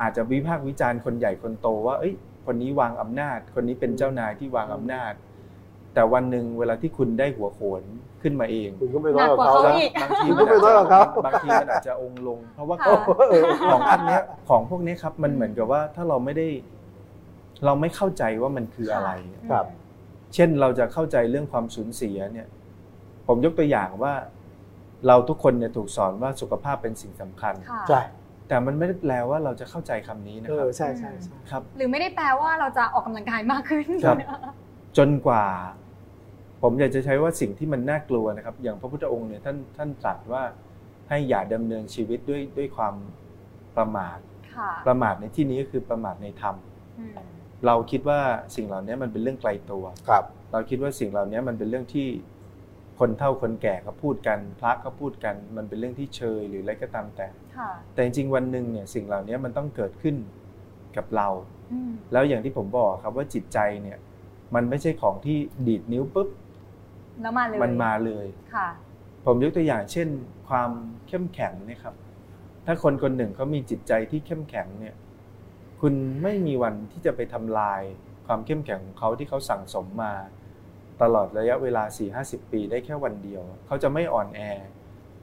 [0.00, 2.14] อาจจะวิพากษ์วิจารณ์คนใหญ่คนโตว่าเอ้ย
[2.46, 5.12] คนนี้วางอำนาจ คนนี้เป็นเจ้านายที่วางอำนาจ
[5.94, 7.82] แต่วันหนึ่งเวลาที่คุณได้หัวโขน
[8.22, 12.96] ขึ้นมาเอง คุณก็ไม่น้อยกว่าเขาหนักกว่าแล้วเขาอีกบางทีคุณก็ไม่น้อยกว่าเขาบางทีมันอาจจะองค์ลง เพราะว่าค่ะ
[13.30, 16.46] เออของพวกเนี้ยของพวกเนี้ยครับมันเหมือนกับว่าถ้าเราไม่ได้
[17.64, 19.10] เราไม่เข้าใจว่ามันคืออะไร
[19.50, 19.66] ครับ
[20.34, 22.46] เช่นเราจะเข้าใจเรื่องความสูญเสียเนี่ย
[23.26, 24.14] ผมยกตัวอย่างว่า
[25.06, 28.00] เราทุกคนเนี่ยถูกสอนว่าสุขภาพเป็นสิ่งสำคัญค่ะใช่
[28.48, 34.18] แต่มันไม่ได้แปลว่าเราจะเข้าใจคำนี้นะเอครัอบใช่ใช่ใช่ครับ หรือไม่ได้แปลว่าเราจะออกกำลังกายมากขึ้นครับ
[34.98, 35.44] จนกว่า
[36.62, 40.42] ผมอยากจะใช้ว่าสิ่งที่มันน่ากลัวนะครับ อย่างพระพุทธองค์เนี่ยท่านท่านตรัสว่า
[41.08, 42.94] ให้อย่าดำเนินชีวิตด้วยด้วยความ
[43.76, 44.18] ประมาท
[44.56, 46.56] ค่ะประมาทในที่นี้ก็คือประมาทในธรรม
[46.98, 47.14] อืม
[47.66, 48.20] เราคิดว่า
[48.56, 52.08] สิ่งเหล่านี้มันเป็นเรื่องไกลตัวครับ เราคิดว่าสิ่งเหล่านี้มันเป็นเรื่องที่
[52.98, 60.16] คนเฒ่าคนแก่เขาพูดกันพระก็พูดกัน มันเป็นเรื่องที่เชยหรืออะไรก็ตามแต่ค่ะแต่จริงๆวันหนึ่งเนี่ยสิ่งเหล่านี้มันต้องเกิดขึ้น
[60.96, 61.28] กับเรา
[61.72, 63.98] อืมแล้วอย่างที่ผมบอกครับว่าจิตใจเนี่ย
[64.54, 66.28] มันไม่ใช่ของที่ดีดนิ้วปุ๊บ
[67.22, 68.68] แล้วมาเลยมันมาเลยค่ะ
[69.26, 70.08] ผมยกตัวอย่างเช่น
[70.48, 70.70] ความ
[71.08, 71.94] เข้มแข็งเนะครับ
[72.66, 74.94] ถ้าคนคนหนึ่งเขามีจิตใจที่เข้มแข็งเนี่ย
[75.80, 77.80] คุณไม่มีวันที่จะไปทำลาย
[78.26, 80.12] ความเข้มแข็งของเขาที่เขาสั่งสมมา
[81.02, 81.82] ตลอดระยะเวลา
[82.18, 84.40] 4-50 ปีได้แค่วันเดียว เขาจะไม่อ่อนแอ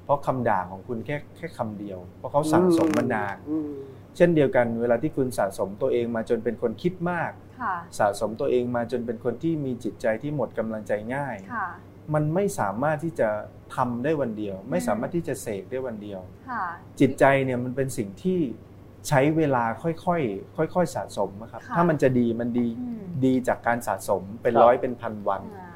[0.04, 3.72] เพราะคำด่าของคุณแค่แค่คำเดียว เพราะเขาสั่งสมมานานอืม
[4.18, 7.32] เช่นเดียวกันเวลาที่คุณสะสมตัวเองมาจนเป็นคนคิดมาก
[7.62, 11.68] ค่ะสะสมตัวเองมาจนเป็นคนที่มีจิตใจที่หมดกำลังใจง่ายค่ะ
[12.14, 13.30] มันไม่สามารถที่จะ
[13.76, 16.66] ทำได้วันเดียว ไม่สามารถที่จะเสกได้วันเดียวค่ะ
[17.00, 18.40] จิตใจเนี่ยมันเป็นสิ่งที่
[19.08, 25.70] ใช้เวลาค่อยๆค่อยๆสะสมนะครับค่ะถ้ามันจะดีมันดีอืมดีจากการสะสมเป็นครับร้อยเป็นพันวันอ่า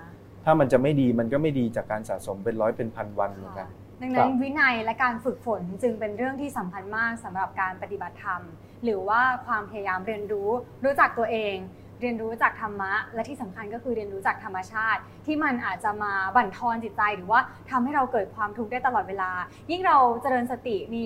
[0.46, 3.68] ถ้ามันจะไม่ดีมันก็ไม่ดีจากการสะสมเป็นร้อยเป็นพันวันเหมือนกัน
[4.02, 8.42] ดังนั้นวินัยและการฝึกฝนจึงเป็นเรื่องที่สำคัญมากสำหรับการปฏิบัติธรรม
[8.84, 10.50] หรือว่าความพยายามเรียนรู้
[10.86, 11.56] รู้จักตัวเอง
[12.02, 17.40] เรียนรู้จากธรรมะ และที่สำคัญก็คือเรียนรู้จากธรรมชาติ ที่มันอาจจะมาบั่นทอนจิตใจ หรือว่า
[17.72, 19.32] ทำให้เราเกิดความทุกข์ได้ตลอดเวลา
[19.72, 21.06] ยิ่งเราเจริญสติมี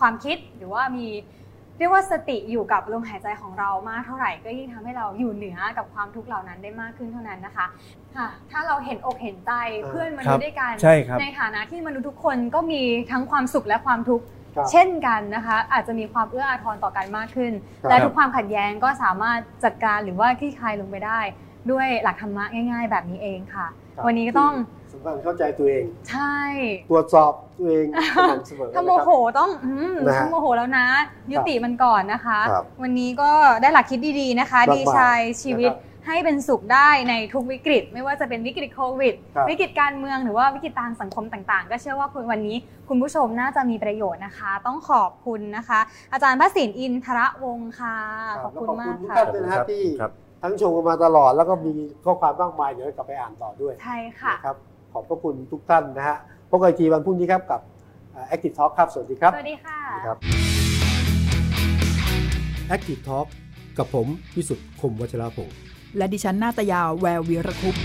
[0.00, 1.06] ความคิดหรือว่ามี
[1.78, 7.66] เรียกว่าสติอยู่กับลมหายใจของเรามากเท่าไหร่ก็ยิ่งทำให้เราอยู่เหนือกับความทุกข์เหล่านั้นได้มากขึ้นเท่านั้นนะคะ
[8.16, 9.52] ค่ะถ้าเราเห็นอกเห็นใจ
[9.88, 14.24] เพื่อนมนุษย์ด้วยกันใช่ครับในฐานะที่มนุษย์ทุกคนก็มีทั้งความสุขและความทุกข์
[14.56, 17.52] ครับเช่นกันนะคะ อาจจะมีความเอื้ออาทรต่อกันมากขึ้น
[17.82, 21.20] ครับและทุกความขัดแย้งก็สามารถจัดการหรือว่าคลี่คลายลงไปได้
[21.70, 23.66] ด้วยหลักธรรมะง่าย ๆ แบบนี้เองค่ะ
[23.96, 26.38] ครับวันนี้ก็ต้องสำ คัญเข้าใจตัวเอง ใช่
[26.90, 27.86] ตรวจสอบตัวเอง
[28.16, 30.86] สม่ำเสมอถ้าโมนะครับโหต้องอืมนะฮะถ้าโมโหแล้วนะ
[31.32, 33.30] ยุติมันก่อนนะคะครับวันนี้ก็
[33.62, 42.56] ได้หลักคิดดีๆนะคะมากมายดีชัยชีวิตนะครับให้เป็นสุขได้ในทุกวิกฤต ไม่ว่าจะเป็นวิกฤตโควิดครับวิกฤตการเมืองหรือว่าวิกฤตทางสังคมต่างๆ ก็เชื่อว่าคุณวันนี้
[42.88, 45.80] คุณผู้ชมน่าจะมีประโยชน์นะคะ ต้องขอบคุณนะคะ
[46.12, 47.96] อาจารย์พระสินอินทระวงศ์ค่ะ
[48.44, 51.74] ขอบคุณมากทุกค่ะท่านด้วยนะฮะที่ครับทั้งชมกันมาตลอดแล้วก็มี
[52.04, 56.16] ข้อความมากมายเดี๋ยวกลับไปอ่านต่อด้วย ใช่ค่ะนะครับข อบพระคุณทุกท่านนะฮะ
[56.50, 57.60] พบกันอีกทีวันพรุ่งนี้ครับกับ
[58.34, 60.18] Active Talk ครับ สวัสดีครับ สวัสดีค่ะครับ
[62.74, 63.26] Active Talk
[63.78, 65.56] กับผม วิสุทธ์คมวัชรพงศ์
[65.96, 67.82] และดิฉันนาตยาแวววีรคุปต์